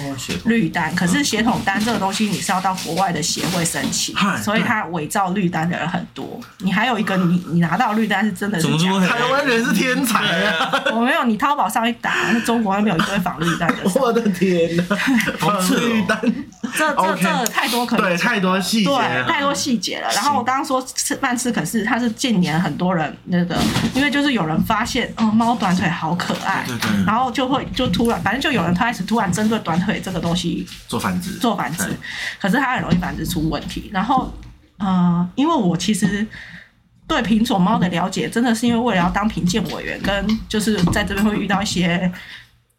[0.46, 0.96] 绿单。
[0.96, 6.40] 可是血统单这个东西你是要到国外的协会申请，所以它伪造绿单的人很多。
[6.60, 9.06] 你还有一个，你你拿到绿单是真的是假的？
[9.06, 10.82] 台湾人是天才啊！
[10.96, 13.84] 我没有，你淘宝上一打，那中国那边有一堆仿绿单的。
[14.00, 14.84] 我的天哪，
[15.38, 16.18] 仿绿单，
[16.74, 20.08] 这这这太多可能对太多细节，对太多细节了。
[20.14, 22.13] 然后我刚刚说是曼赤肯是它是。
[22.14, 23.58] 近年很多人那个，
[23.94, 31.90] 因为就是有人发现，哦，猫短腿好可爱，对对，然后就会就突然，反正就有人开始突然针对短腿这个东西做繁殖，做繁殖，
[32.40, 33.90] 可是它很容易繁殖出问题。
[33.94, 34.34] 然后，
[34.78, 36.26] 呃，因为我其实
[37.08, 42.12] 对品种猫的了解，真的是因为为了要当评鉴委员，跟就是在这边会遇到一些。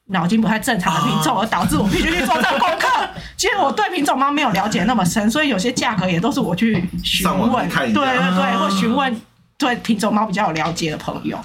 [0.07, 2.89] 脑筋不太正常的品种，而导致我必须去做这个功课。
[3.37, 9.21] 其实我对品种猫没有了解那么深，所以有些价格也都是我去询问，对对对，或询问
[9.57, 11.39] 对品种猫比较有了解的朋友。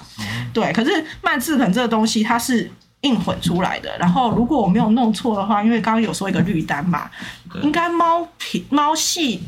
[0.53, 2.69] 对，可是曼智肯这个东西它是
[3.01, 3.97] 硬混出来的。
[3.97, 7.09] 然后如果我没有弄错的话，因为刚刚有说一个绿单嘛，
[7.61, 9.41] 应该猫品猫系，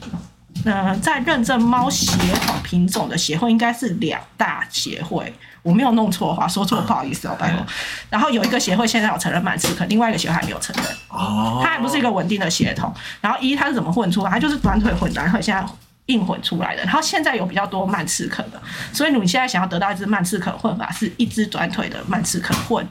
[0.65, 5.33] 呃，在认证猫血统品种的协会应该是两大协会。
[5.63, 7.65] 我没有弄错的话，说错不好意思哦，拜托。
[8.09, 10.85] 然后有一个协会现在有承认曼赤肯，另外一个协会还没有承认。
[11.09, 11.61] 哦。
[11.63, 12.91] 它还不是一个稳定的血统。
[13.21, 14.31] 然后一它是怎么混出来？
[14.31, 15.63] 它就是短腿混短腿，现在
[16.07, 16.83] 硬混出来的。
[16.83, 18.59] 然后现在有比较多曼赤肯的，
[18.91, 22.87] 所以你现在想要得到一只曼赤肯混法，是一只短腿的曼赤肯混。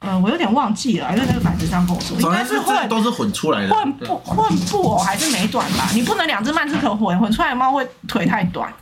[0.00, 3.74] 嗯，我有点忘记了，因为那个板子上跟我说，应该是混都是混出来的。
[3.74, 5.88] 混不混布偶还是美短吧？
[5.92, 8.72] 你不能两只曼赤肯混，混出来的猫会腿太短。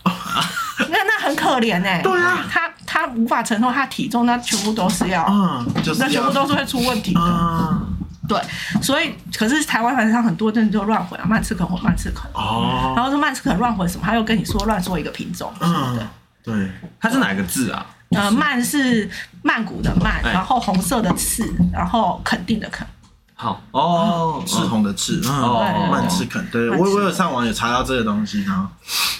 [0.78, 7.96] 那那很可怜哎、欸，对啊，它它无法承受它体重，那全部都是要，嗯，就是那全部都是会出问题的，嗯，
[8.28, 8.40] 对，
[8.80, 15.98] 所以可是台湾反正上很多真的就乱混啊，曼赤肯混曼赤肯，哦，然后说曼赤肯乱混什么，他又跟你说乱说一个品种，嗯，
[16.44, 17.84] 对，对，它是哪个字啊？
[18.10, 19.08] 呃，曼是
[19.42, 22.86] 曼谷的曼，然后红色的赤，然后肯定的肯。
[23.34, 23.60] 好。
[23.70, 28.66] 哦，赤红的赤，哦，曼赤肯，对，我我有上网有查到这个东西，然后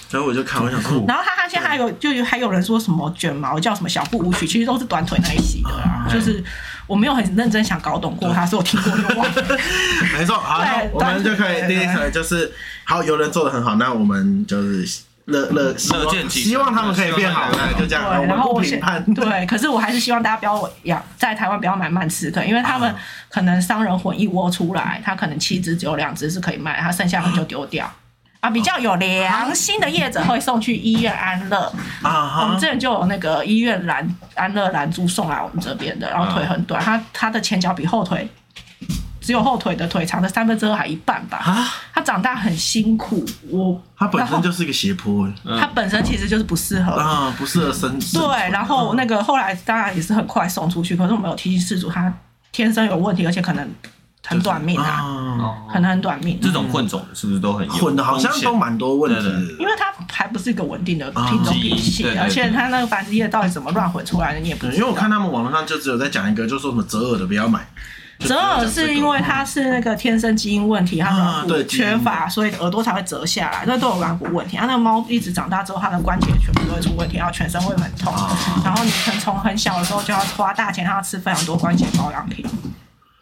[0.09, 6.43] 所以我就看，我想说，然后他他现在还有就还有人说什么卷毛叫什么小步舞曲，其实都是短腿那一系的啊，就是
[6.87, 9.57] 我没有很认真想搞懂过，他说我听过就忘了，
[10.17, 12.51] 没错，好，我们就可以第一个就是
[12.83, 15.03] 好，有人做的很好，那我们就是。
[15.29, 18.25] 乐乐乐见其成，希望他们可以变好，就这样。
[18.25, 22.93] 然后我评判，对，可是我还是希望大家不要养在台湾不要买曼赤肯，因为他们
[23.29, 27.91] 可能商人混一窝出来，他可能七只只有两只是可以卖，他剩下的就丢掉。
[28.39, 31.73] 啊，比较有良心的业者会送去医院安乐。
[32.01, 38.27] 啊，我们之前就有那个医院蓝安乐蓝猪送来我们这边的，然后腿很短，他他的前脚比后腿。
[39.29, 41.37] 只有后腿的腿长的三分之二还一半吧。
[41.37, 43.23] 啊，它长大很辛苦。
[43.47, 47.99] 我它本身就是一个斜坡，它本身其实就是不适合啊，不适合生。
[47.99, 52.11] 对，然后那个后来当然也是很快送出去，可是我们有提醒饲主，它
[52.51, 53.69] 天生有问题，而且可能
[54.25, 55.05] 很短命啊，
[55.71, 56.39] 可能很短命。
[56.41, 58.03] 这种混种是不是都很混的？
[58.03, 64.73] 好像都蛮多问题，因为它还不是一个稳定的品种体系，而且它那个繁殖液到底怎么乱混出来的，你也不知道。
[64.75, 67.67] 因为我看他们网络上就只有在讲一个，就说什么折耳的不要买。
[68.19, 74.57] 折耳是因为它是那个天生基因问题，它软骨缺乏，所以耳朵才会折下来，那都有软骨问题。
[74.57, 78.13] 它那个猫一直长大之后，它的关节全部都会出问题，然后全身会很痛。
[78.63, 82.45] 然后你可能从很小的时候就要花大钱让它吃非常多关节保养品。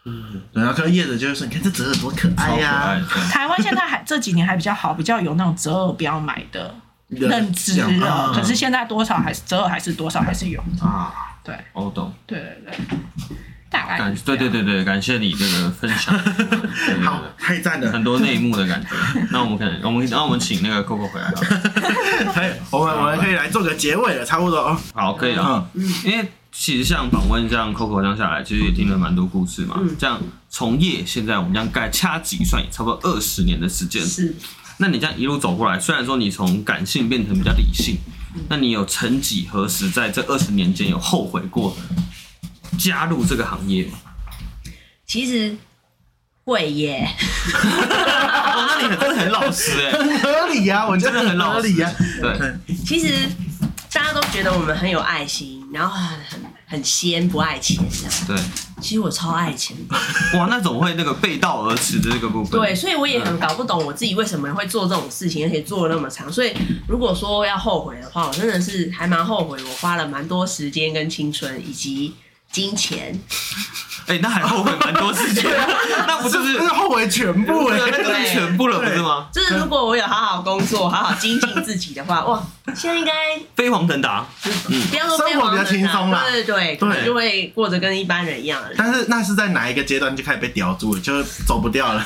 [0.06, 3.00] 嗯，然后看叶子就会说，你看这折耳多可爱呀！
[3.30, 6.74] 台湾现在还这几年还比较好，比较有那种折耳不要买的
[7.10, 8.32] 认知了。
[8.34, 11.14] 可是现在多少还是折耳还是多少还是有啊？
[11.44, 12.12] 对，我懂。
[12.26, 13.38] 对对对。
[13.70, 16.18] 大概感对对对对，感谢你这个分享，
[17.04, 18.90] 好，太赞了，很多内幕的感觉。
[19.32, 21.42] 那我们可能，我们那我们请那个 Coco 回来了。
[22.34, 24.78] 可 以，我们我们可以来做个结尾了，差不多哦。
[24.94, 25.70] 好，可以了。
[25.74, 29.76] 嗯，因为其实像访问这样 Coco 这样下来，其实也听了蛮多故事嘛。
[29.80, 34.02] 嗯，这样从业现在我们这样概掐指一算，也差不多二十年的时间。
[34.06, 34.36] 是。
[34.80, 37.98] 那你这样一路走过来，虽然说你从感性变成比较理性，
[38.48, 41.76] 那你有曾几何时在这二十年间有后悔过
[42.78, 44.00] 加入这个行业吗？
[45.06, 45.56] 其实
[46.44, 47.08] 会耶，
[47.54, 51.92] 哦，那你真的很老实哎，很合理呀，我觉得很合理呀。
[52.22, 53.30] 对，其实
[53.94, 58.14] 大家都觉得我们很有爱心，然后很很很仙，不爱钱这样。
[58.28, 58.38] 对，
[58.82, 59.96] 其实我超爱钱的。
[60.38, 62.60] 哇，那怎么会那个背道而驰的这个部分？
[62.60, 66.32] 对，所以我也很搞不懂我自己为什么会做这种事情，而且做了那么长。
[66.32, 66.54] 所以
[66.88, 72.14] 如果说要后悔的话，我真的是还蛮后悔，我花了蛮多时间跟青春以及
[72.52, 73.20] 金钱。
[74.08, 75.44] 哎、欸，那还后悔蛮多事情，
[76.08, 79.28] 那不就是那后悔全部哎，那就是全部了，不是吗？
[79.34, 82.42] 就是如果我有好好工作，好好精进自己的话， 哇，
[82.74, 83.12] 现在应该
[83.54, 84.26] 飞黄腾达，
[84.70, 88.74] 嗯，不要说飞黄腾达，生活比较轻松啦，对对对，对，就会过着跟一般人一样的。
[88.78, 92.06] 但是那是在哪一个阶段就开始被叼住了，就走不掉了。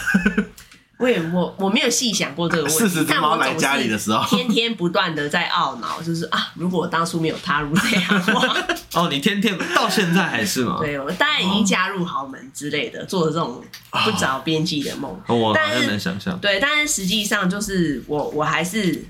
[1.02, 10.78] 我也我我没有细想过这个问题，四十只猫来家里的时候，天天不断的在懊恼，就是啊，如果我当初没有踏入这样的话， 哦，你天天到现在还是吗？
[10.80, 13.64] 对，我当然已经加入豪门之类的，做了这种
[14.06, 15.12] 不着边际的梦。
[15.26, 16.40] 哦，我好像能想象。
[16.40, 19.04] 对，但是实际上就是我我还是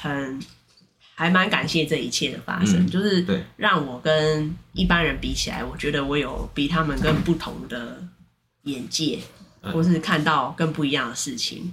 [0.00, 0.40] 很
[1.14, 8.02] 还蛮感谢这一切的发生，嗯、就是让我跟一般人比起来，我觉得我有比他们更不同的
[8.62, 9.18] 眼界。
[9.62, 11.72] 或是看到更不一样的事情，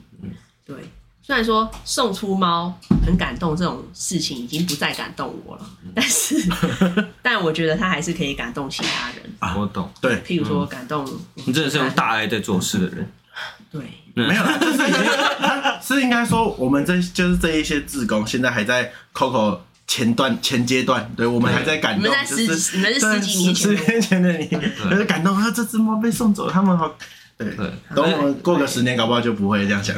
[0.65, 0.75] 对。
[1.23, 2.73] 虽然说送出猫
[3.05, 6.41] 很感动，这种事情已经不再感动我了，但是，
[7.21, 9.55] 但我觉得他还是可以感动其他人。
[9.57, 10.21] 我懂，对。
[10.21, 13.11] 譬如说感动，你真的是用大爱在做事的人。
[13.69, 13.81] 对，
[14.13, 15.03] 没有，就是已经，
[15.83, 24.47] 是应该说，我们这就是这一些志工，现在还在 Coco 前段前阶段，对我们还在感动，就是你们是十几年前十年前的你，
[24.89, 26.95] 就是感动啊，这只猫被送走，他们好。
[27.38, 27.55] 对，
[27.95, 29.95] 等我们过个十年，搞不好就不会这样想。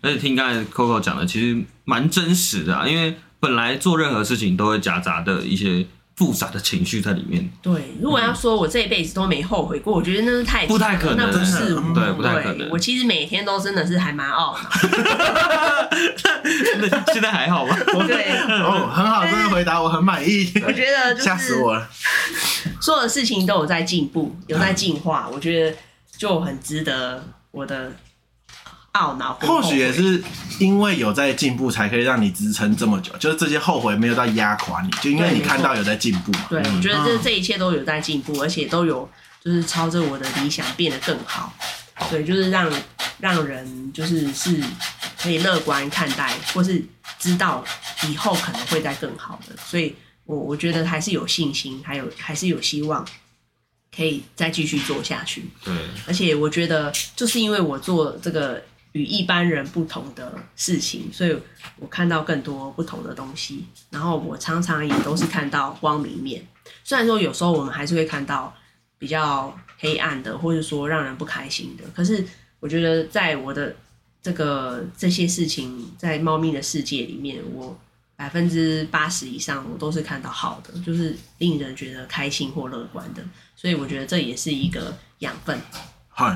[0.00, 5.84] 而且听刚才 Coco 讲的，其实蛮真实的啊，因为本来做任何事情都会夹杂的一些
[6.14, 7.50] 复杂的情绪在里面。
[7.60, 12.68] 对，如果要说我这一辈子都没后悔过，我觉得那是太不太可能，那不是，对，不太可能。
[12.70, 14.58] 我其实每天都真的是还蛮懊恼。
[16.78, 17.76] 那现在还好吗？
[18.06, 18.30] 对，
[18.62, 20.52] 哦，很好，这个回答我很满意。
[20.64, 21.88] 我觉得吓死我了，
[22.80, 25.76] 所有的事情都有在进步，有在进化，我觉得。
[26.16, 27.92] 就很值得我的
[28.94, 29.34] 懊恼。
[29.34, 30.22] 或许也是
[30.58, 33.16] 因为有在进步，才可以让你支撑这么久。
[33.18, 36.46] 就是这些后悔没有到压垮你，就因为你看到有在进步嘛。
[36.48, 39.08] 对，我觉得这这一切都有在进步，而且都有
[39.44, 41.52] 就是朝着我的理想变得更好。
[42.10, 42.70] 对，就是让
[43.20, 44.62] 让人就是是
[45.20, 46.82] 可以乐观看待，或是
[47.18, 47.64] 知道
[48.08, 49.54] 以后可能会再更好的。
[49.64, 49.94] 所以
[50.24, 53.06] 我我觉得还是有信心，还有还是有希望。
[53.96, 55.44] 可以再继续做下去。
[55.64, 55.74] 对，
[56.06, 61.34] 而且我觉得，就是因为我做这个与一般人不同的事情，所以
[61.78, 63.64] 我看到更多不同的东西。
[63.90, 66.46] 然后我常常也都是看到光明面，
[66.84, 68.54] 虽然说有时候我们还是会看到
[68.98, 71.84] 比较黑暗的，或者说让人不开心的。
[71.94, 72.24] 可是
[72.60, 73.74] 我觉得，在我的
[74.22, 77.78] 这个这些事情，在猫咪的世界里面，我
[78.16, 83.22] 百分之八十以上我都是看到好的，就是令人觉得开心或乐观的。
[83.54, 85.60] 所以我觉得这也是一个养分，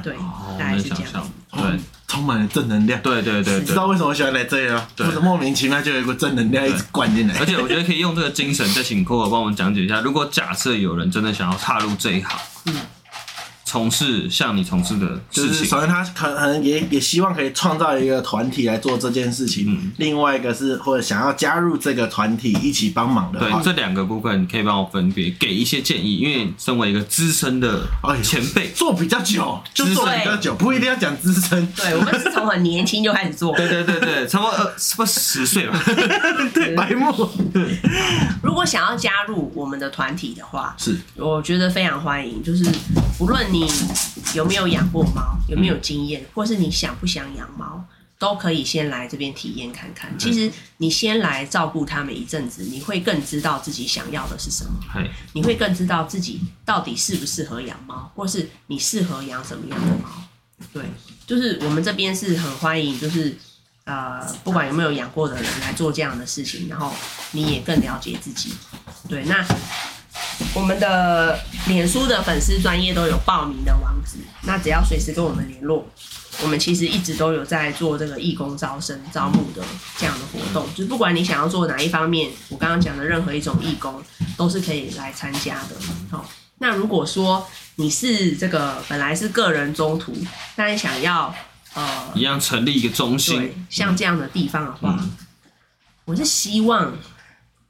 [0.02, 0.14] 对，
[0.58, 4.86] 大概是这样，对，充满了正能量，对对对，知道为什么我喜欢来这里吗？
[4.94, 12.74] 就是莫名其妙就有一个正能量一直灌进来，而且我觉得可以用这个精神再请 Coco 帮我们讲解一下，如果假设有人真的想要踏入这一行，嗯。
[13.70, 19.64] 从事像你从事的事情，就是首先他可能也也希望可以创造一个团体来做这件事情。
[19.68, 23.38] 嗯，另外一个是或者想要加入这个团体一起帮忙的。
[23.38, 27.86] 对，这两个部分可以帮我分别给一些建议，因为身为一个资深的
[28.24, 31.64] 前辈，做比较久就做比较久，不一定要讲资深。
[31.76, 33.56] 对，我们是从很年轻就开始做。
[33.56, 35.80] 对对对对， 差不多呃，差不多十岁吧。
[36.52, 37.14] 对，白目。
[38.42, 42.68] 如果想要加入我们的团体的话，是我觉得非常欢迎，就是
[43.16, 43.59] 不论你。
[43.64, 45.38] 你有没有养过猫？
[45.48, 46.24] 有没有经验？
[46.34, 47.84] 或是你想不想养猫？
[48.18, 50.12] 都可以先来这边体验看看。
[50.18, 54.72] 其实你先来照顾他们一阵子，你会更知道自己想要的是什么。
[55.32, 60.10] 你会更知道自己到底适不适合养猫，或是你适合养什么样的猫。
[60.70, 60.84] 对，
[61.26, 63.34] 就是我们这边是很欢迎，就是
[63.84, 66.92] 呃，不管有没有养过的人来做这样的事情，然后
[67.32, 68.52] 你也更了解自己。
[69.08, 69.42] 对，那。
[70.54, 75.86] 我们的脸书的粉丝专业都有报名的网址，那只要随时跟我们联络。
[76.42, 79.62] 我们其实一直都有在做这个义工招生、招募的
[79.98, 84.02] 这样的活动，就是不管你想要做哪一方面，我刚刚讲的任何一种义工
[84.38, 85.76] 都是可以来参加的。
[86.10, 86.24] 好，
[86.58, 90.16] 那如果说你是这个本来是个人中途，
[90.56, 91.34] 但想要
[91.74, 95.10] 呃一样成立一个中心，像这样的地方的话，嗯、
[96.06, 96.90] 我是希望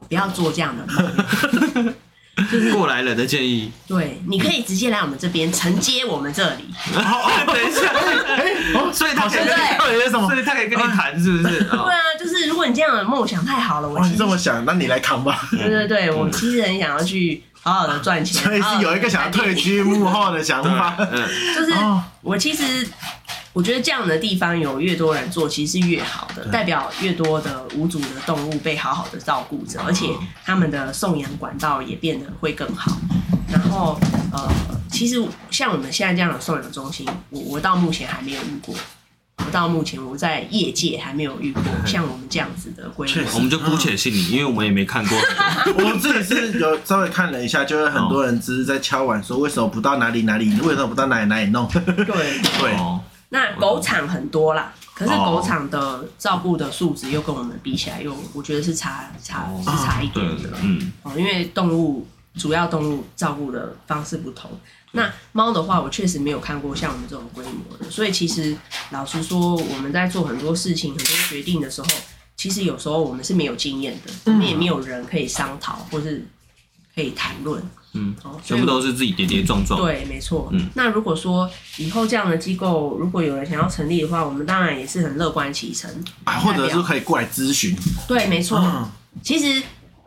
[0.08, 1.94] 不要做这样的梦。
[2.50, 6.64] 就是过来人的建议，对，你可以直接来我们这边承接我们这里。
[7.46, 7.92] 等一下，
[8.26, 8.54] 哎，
[8.94, 10.26] 所以他现在到底是什么？
[10.28, 11.60] 所以他可以跟你谈，是不是？
[11.64, 15.46] 对啊，就是如果你这样的梦想太好了，我其实这么想，那你来扛吧。
[15.50, 20.96] 对对对，我其实很想要去好好的赚钱，所以是有一个想要退居幕后的想法。
[20.98, 21.72] 嗯，就是
[22.22, 22.88] 我其实。
[23.52, 30.06] 我觉得这样的地方有越多人做，其实是越好的，代表越多的无主的动物被好好的照顾着，而且
[30.44, 32.96] 他们的送养管道也变得会更好。
[33.52, 33.98] 然后，
[34.32, 34.48] 呃，
[34.88, 35.20] 其实
[35.50, 38.74] 像我们现在这样的送养中心，我我到目前还没有遇过。
[39.44, 43.22] 我到目前我在业界还没有遇过 像我们这样子的规模。
[43.34, 45.18] 我们就姑且信你，因为我们也没看过。
[45.76, 50.48] 我们自己是有稍微看了一下，就是很多人只是在敲碗说，为什么不到哪里哪里？
[50.60, 51.66] 为什么不到哪里哪里弄？
[51.68, 52.76] 对 对。
[53.30, 60.50] 那狗场很多啦，可是狗场的照顾的素质又跟我们比起来，又我觉得是差差是差一点的。
[60.62, 64.50] 嗯，哦，因为动物主要动物照顾的方式不同。
[64.92, 68.56] 那猫的话，我确实没有看过像我们这种规模的，所以其实
[68.90, 71.88] 老实说，我们在做很多事情、很多决定的时候，
[72.36, 76.26] 其实有时候我们是没有经验的，我们也没有人可以商讨或是
[76.92, 77.62] 可以谈论。
[77.92, 78.14] 嗯，
[78.44, 79.80] 全部都是自己跌跌撞撞。
[79.80, 80.48] 对，没错。
[80.52, 85.90] 嗯，那如果说以后这样的机构，如果有人想要成立的话，我们当然也是很乐观其成
[86.24, 87.76] 啊，或者是可以过来咨询。
[88.06, 88.58] 对，没错。
[88.58, 88.88] 嗯，
[89.22, 89.62] 其实，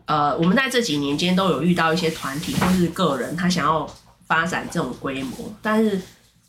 [0.05, 3.85] 呃，我们在这几年间都有遇到一些团体或是个人，他想要
[4.27, 6.01] 发展这种规模，但是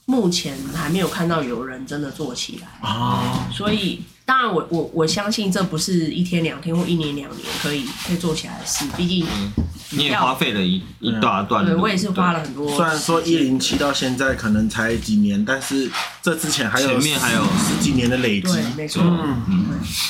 [0.06, 3.48] 目前还没有看到有人真的做起来啊。
[3.52, 9.26] 所以，当然我，我我我相信这不是一天两天或一年两年可以可以做起来的事，毕竟。
[9.90, 12.68] 你也花费了一一大段，对，我也是花了很多。
[12.74, 15.88] 虽然说一零七到现在可能才几年，但是
[16.20, 19.66] 这之前还有前面还有十几年的累积，没错，嗯嗯，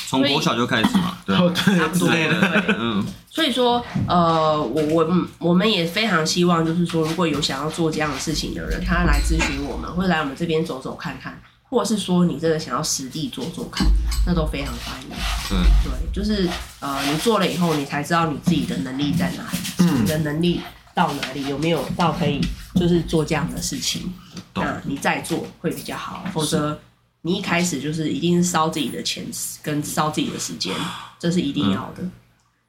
[0.08, 3.04] 从国小就开始嘛，对，差不多，对，嗯。
[3.28, 11.38] 所以说，呃，我我我们也非常希望，就是说，如果有想要做这样的事情的人，他来咨询我们，或者来我们这边走走看看。
[11.74, 13.84] 或者是说你真的想要实地做做看，
[14.24, 15.08] 那都非常欢迎。
[15.50, 16.48] 嗯，对，就是
[16.78, 20.60] 呃，你做了以后，你才知道你自己的能力在哪里，嗯，你的能力
[20.94, 22.40] 到哪里，有没有到可以
[22.76, 24.14] 就是做这样的事情，
[24.54, 26.24] 那你再做会比较好。
[26.32, 26.78] 否则
[27.22, 29.26] 你一开始就是一定是烧自己的钱
[29.60, 30.72] 跟烧自己的时间，
[31.18, 32.04] 这是一定要的。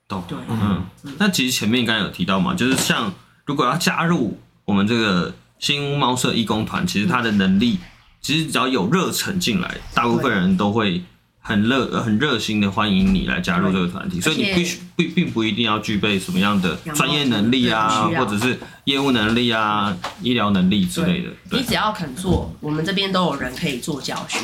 [0.08, 0.84] 懂，对，嗯。
[1.20, 3.14] 那其实前面刚才有提到嘛，就是像
[3.46, 7.78] 如果要加入我们这个新屋猫舍义工团，其实他的能力。
[8.26, 11.04] 其实只要有热忱进来，大部分人都会
[11.40, 14.20] 很热、很热心的欢迎你来加入这个团体。
[14.20, 21.30] 所以你必须并并不一定要具备什么样的专业能力啊，或者是业务能力啊、医疗能力之类的。
[21.52, 24.40] 你只要肯做，我们这边都有人可以做教学。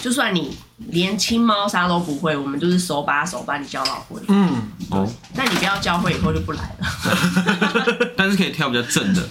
[0.00, 0.56] 就算你
[0.88, 4.18] 连清猫砂都不会，我们就是手把手把你教到会。
[4.28, 4.62] 嗯，
[4.92, 8.12] 哦，那你不要教会以后就不来了。
[8.16, 9.28] 但是可以挑比较正的。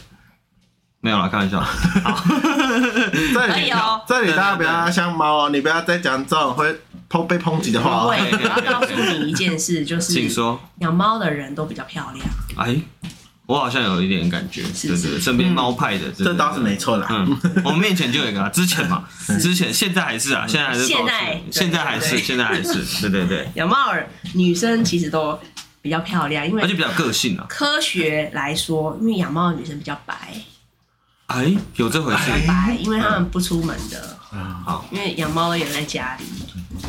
[1.05, 1.59] 没有啦，开玩笑。
[1.61, 2.23] 好，
[3.31, 3.71] 这里
[4.07, 6.75] 这里大家不要像猫哦，你不要再讲这种会
[7.07, 8.07] 抨被抨击的话。
[8.07, 12.25] 对，我要告诉你一件事，就是请说，养猫的人都比较漂亮。
[12.57, 12.75] 哎，
[13.45, 17.05] 我好像有一点感觉，对对对，身边猫派的，这倒是没错啦。
[17.11, 19.03] 嗯，我们面前就有一个，之前嘛，
[19.39, 23.47] 之前现在还是啊，现在还是，现在现在还是，现在还是，对对对。
[23.53, 25.39] 养猫儿女生其实都
[25.83, 27.45] 比较漂亮，因为而且比较个性啊。
[27.47, 30.15] 科学来说，因为养猫的女生比较白。
[31.27, 32.31] 哎，有这回事？
[32.47, 34.17] 白，因为他们不出门的。
[34.31, 34.85] 嗯，好。
[34.91, 36.25] 因为养猫也在家里。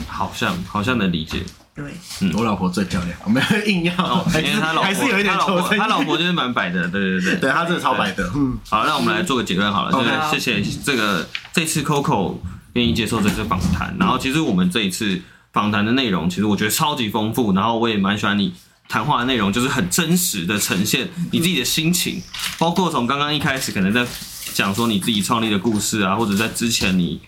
[0.09, 1.43] 好像，好像能理解。
[1.75, 1.85] 对，
[2.21, 3.93] 嗯，我老婆最漂亮，我们 硬要，
[4.35, 8.31] 因为他老婆还是有一点丑，他老婆就是蛮白的，对对对，对 他真的超白的。
[8.35, 12.37] 嗯，好，那我们来做个结论好了，就是谢谢这个这次 Coco
[12.73, 15.21] 愿意接受这次访谈，然后其实我们这一次
[15.53, 18.55] 访谈的内容，其实我觉得超级丰富，然后我也蛮喜欢你。
[18.89, 22.23] 谈话的内容就是很真实的呈现你自己的心情，
[22.59, 24.07] 包括从刚刚一开始可能在
[24.55, 27.21] 讲说你自己创立的故事啊，或者在之前你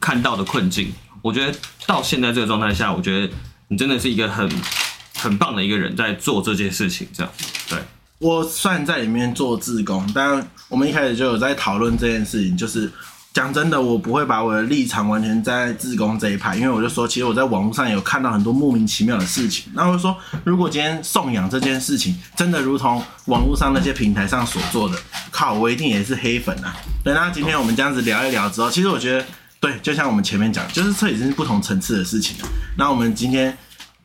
[0.00, 0.92] 看到的困境，
[1.22, 3.32] 我觉得到现在这个状态下，我觉得
[3.68, 4.50] 你真的是一个很
[5.14, 7.06] 很棒的一个人，在做这件事情。
[7.12, 7.32] 这样，
[7.68, 7.78] 对。
[8.18, 12.90] 我算在里面做志工，但我们一开始就有在讨论这件事情，就是。
[13.36, 19.70] 讲真的，我不会把我的立场完全在自工这一派，因为我就说，其实我在网络上有看到很多莫名其妙的事情。
[19.74, 24.98] 那我就说，如果今天送养这件事情真的如同网络上那些平台上所做的，
[25.30, 26.74] 靠，我一定也是黑粉啊。
[27.04, 29.26] 对，那今天我们这样子聊一聊之后，其实我觉得，
[29.60, 32.48] 对，就像我们前面讲，就是这已经是不同层次的事情了。
[32.78, 33.54] 那我们今天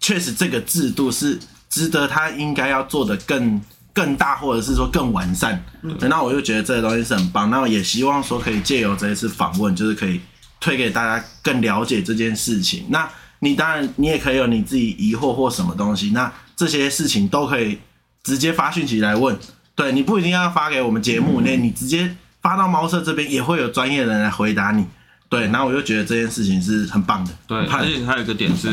[0.02, 3.62] 确实这个制度是值得他应该要做的更。
[3.94, 5.64] 更大，或者是说更完善，
[6.02, 7.50] 那我就觉得这个东西是很棒。
[7.50, 10.22] 那我也希望说可以借由这一次访问，就是可以
[10.60, 12.86] 推给大家更了解这件事情。
[12.90, 17.80] 那你当然你也可以有你自己疑惑或什么东西，那这些事情都可以
[18.24, 19.38] 直接发讯息来问。
[19.76, 24.86] 对，你不一定要发给我们节目内，你直接发到猫舍这边也会有专业的人来回答你。
[25.32, 27.32] 对，然后我就觉得这件事情是很棒的。
[27.48, 28.68] 对，而且还有一个点是，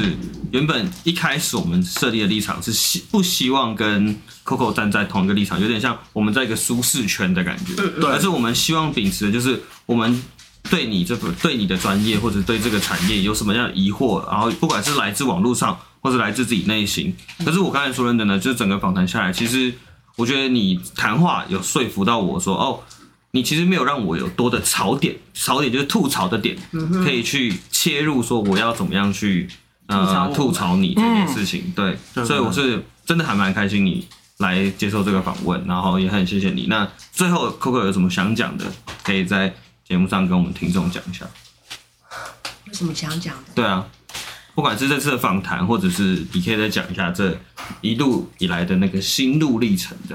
[0.50, 7.76] 原本一开始我们设立的立场是希不希望跟 Coco 站在同一个立场，有点像我们在一个舒适圈的感觉。
[7.76, 10.20] 对，而是我们希望秉持的就是我们
[10.68, 17.14] 对你这个对你的专业或者对这个产业有什么样的疑惑，然后不管是来自网络上或者来自自己内心。
[17.44, 19.72] 可是我刚才说的呢，就是整个访谈下来，其实
[20.16, 22.82] 我觉得你谈话有说服到我说哦。
[23.33, 26.57] 你其实没有让我有多的槽点，槽点就是吐槽的点，
[27.05, 29.49] 可以去切入说我要怎么样去
[29.87, 34.07] 呃吐槽你这件事情，对，所以我是真的还蛮开心你
[34.39, 36.66] 来接受这个访问，然后也很谢谢你。
[36.68, 38.64] 那最后 Coco 有什么想讲的，
[39.03, 39.55] 可以在
[39.87, 41.26] 节目上跟我们听众讲一下。
[42.64, 43.51] 有什么想讲的？
[43.55, 43.87] 对啊，
[44.55, 47.39] 不管是这次的访谈，或者是你可以再讲一下这
[47.81, 50.14] 一路以来的那个心路历程，这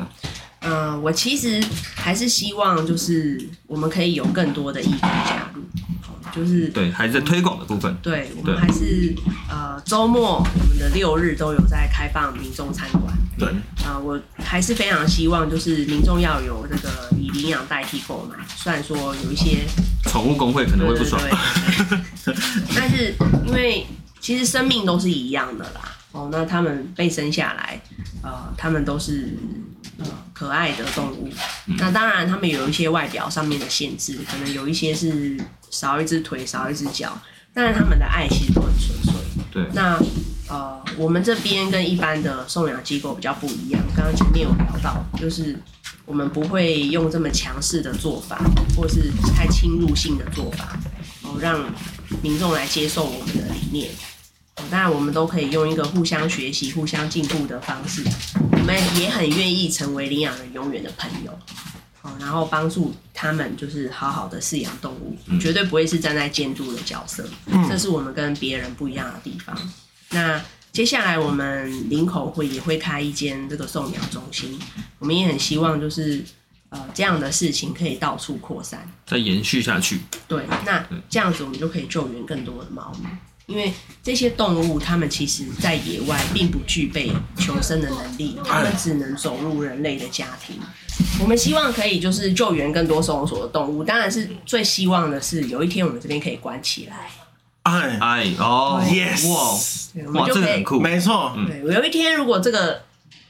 [0.64, 0.74] 样。
[0.96, 1.62] 嗯，我其实
[1.96, 5.62] 还是希望，就是我们可以有更多的义工加入，
[6.34, 7.94] 就是对，还是在推广的部分。
[8.02, 9.14] 对，我们还是
[9.50, 13.14] 呃周末我们的六日都有在开放民众参观。
[13.38, 13.50] 对，
[13.86, 18.38] 啊、呃，我还是非常希望，就是民众要有这个以领养代替购买。
[18.56, 19.66] 虽然说有一些
[20.04, 21.22] 宠物工会可能会不爽，
[22.74, 23.14] 但是
[23.46, 23.86] 因为
[24.22, 25.82] 其实生命都是一样的啦。
[26.14, 27.82] 哦，那他们被生下来，
[28.22, 29.38] 呃，他们都是。
[30.34, 31.30] 可爱的动物，
[31.78, 35.38] 那当然他们有一些外表上面的限制，可能有一些是
[35.70, 37.18] 少一只腿、少一只脚，
[37.54, 39.14] 但是他们的爱其实都很纯粹。
[39.52, 40.00] 对，那
[40.50, 45.58] 呃，我们这边跟一般的送养机构比较不一样，刚刚前面有聊到，就是
[46.06, 48.42] 我们不会用这么强势的做法，
[48.76, 50.78] 或是太侵入性的做法，
[51.22, 51.64] 然哦，让
[52.22, 53.92] 民众来接受我们的理念。
[54.56, 58.04] 当然，我们都可以用一个互相学习、互相进步的方式。
[58.52, 61.38] 我们也很愿意成为领养人永远的朋友，
[62.20, 67.28] 然后帮助他们，就是好好的饲养动物，绝对不会是站在监督的角色。
[67.68, 69.58] 这是我们跟别人不一样的地方。
[70.12, 70.42] 那
[70.72, 74.60] 接下来，我们林口会也会开一间这个送养中心，
[75.00, 76.24] 我们也很希望就是
[76.70, 80.00] 呃这样的事情可以到处扩散，再延续下去。
[80.28, 83.10] 对，那这样子我们就可以救援更多的猫咪。
[83.46, 90.58] 因为这些动物，它们其实在野外并不具备求生的能力，它们只能走入人类的家庭。
[91.20, 97.10] 我们希望可以就是救援更多收容所的动物，当然是最希望的是有一天我们这边可以关起来。
[97.64, 101.36] 哎哎哦，yes，哇，我们就可以，很酷，没错。
[101.48, 102.84] 对，有一天如果这个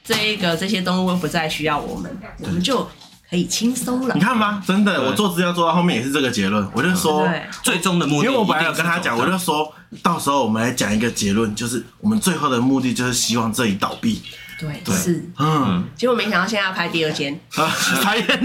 [0.04, 2.88] 这一个这些动物不再需要我们，我们就。
[3.30, 6.64] 可以轻松了，你看吧，真的，我做资料做到后面也是这个结论。
[6.72, 7.28] 我就说，
[7.64, 9.72] 最终的目的，因为我本来有跟他讲，我就说
[10.02, 14.22] 到时候我们来讲一个结论，就是我们最后的目的就是希望这里倒闭。
[14.58, 17.68] 对，是，嗯，结果没想到现在要拍第二间， 啊，
[18.00, 18.38] 开对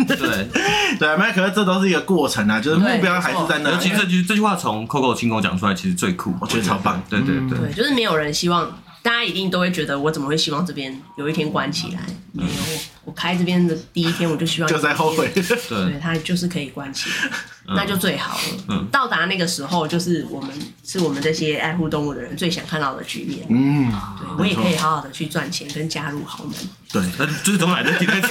[0.97, 3.77] 对，那可是这都是一个过程啊，就是目标还是在那。
[3.77, 7.01] 其实这句这句话从 Coco 亲口讲出来，其实最酷，我觉得超棒。
[7.09, 8.71] 对对对，对，就是没有人希望。
[9.01, 12.01] 大家一定都会觉得，我怎么会希望这边有一天关起来？
[12.33, 12.49] 没有，
[13.05, 17.31] 我开这边的第一天，我就希望就在后悔，对，它就是可以关起来。
[17.75, 18.85] 那就最好了。
[18.91, 20.49] 到达那个时候，就是我们
[20.83, 23.45] 是我们这些爱护动物的人最想看到的局面。
[23.49, 26.53] 嗯，对，我也可以好好的去赚钱，跟加入豪门。
[26.91, 28.29] 对，那就是总还是停在这。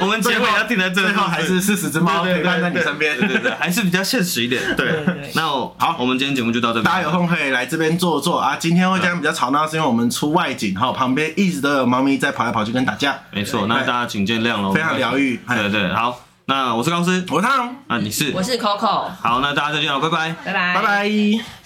[0.00, 3.18] 我们结尾要定在这，最后还是四十只猫陪伴在你身边。
[3.18, 4.62] 对对对，还是比较现实一点。
[4.76, 5.04] 对，
[5.34, 6.84] 那好，我们今天节目就到这边。
[6.84, 8.56] 大家有空可以来这边坐坐啊。
[8.58, 13.18] 今天会这样比较吵闹，是因为我们出外景，哈，旁边一直都有猫咪在跑来跑去跟打架。
[13.30, 14.72] 没错，那大家请见谅喽。
[14.72, 15.38] 非常疗愈。
[15.46, 16.25] 对对，好。
[16.48, 19.10] 那我是高斯，我是汤，啊，你是，我是 Coco。
[19.20, 21.56] 好，那大家再见了，拜拜，拜拜，拜拜。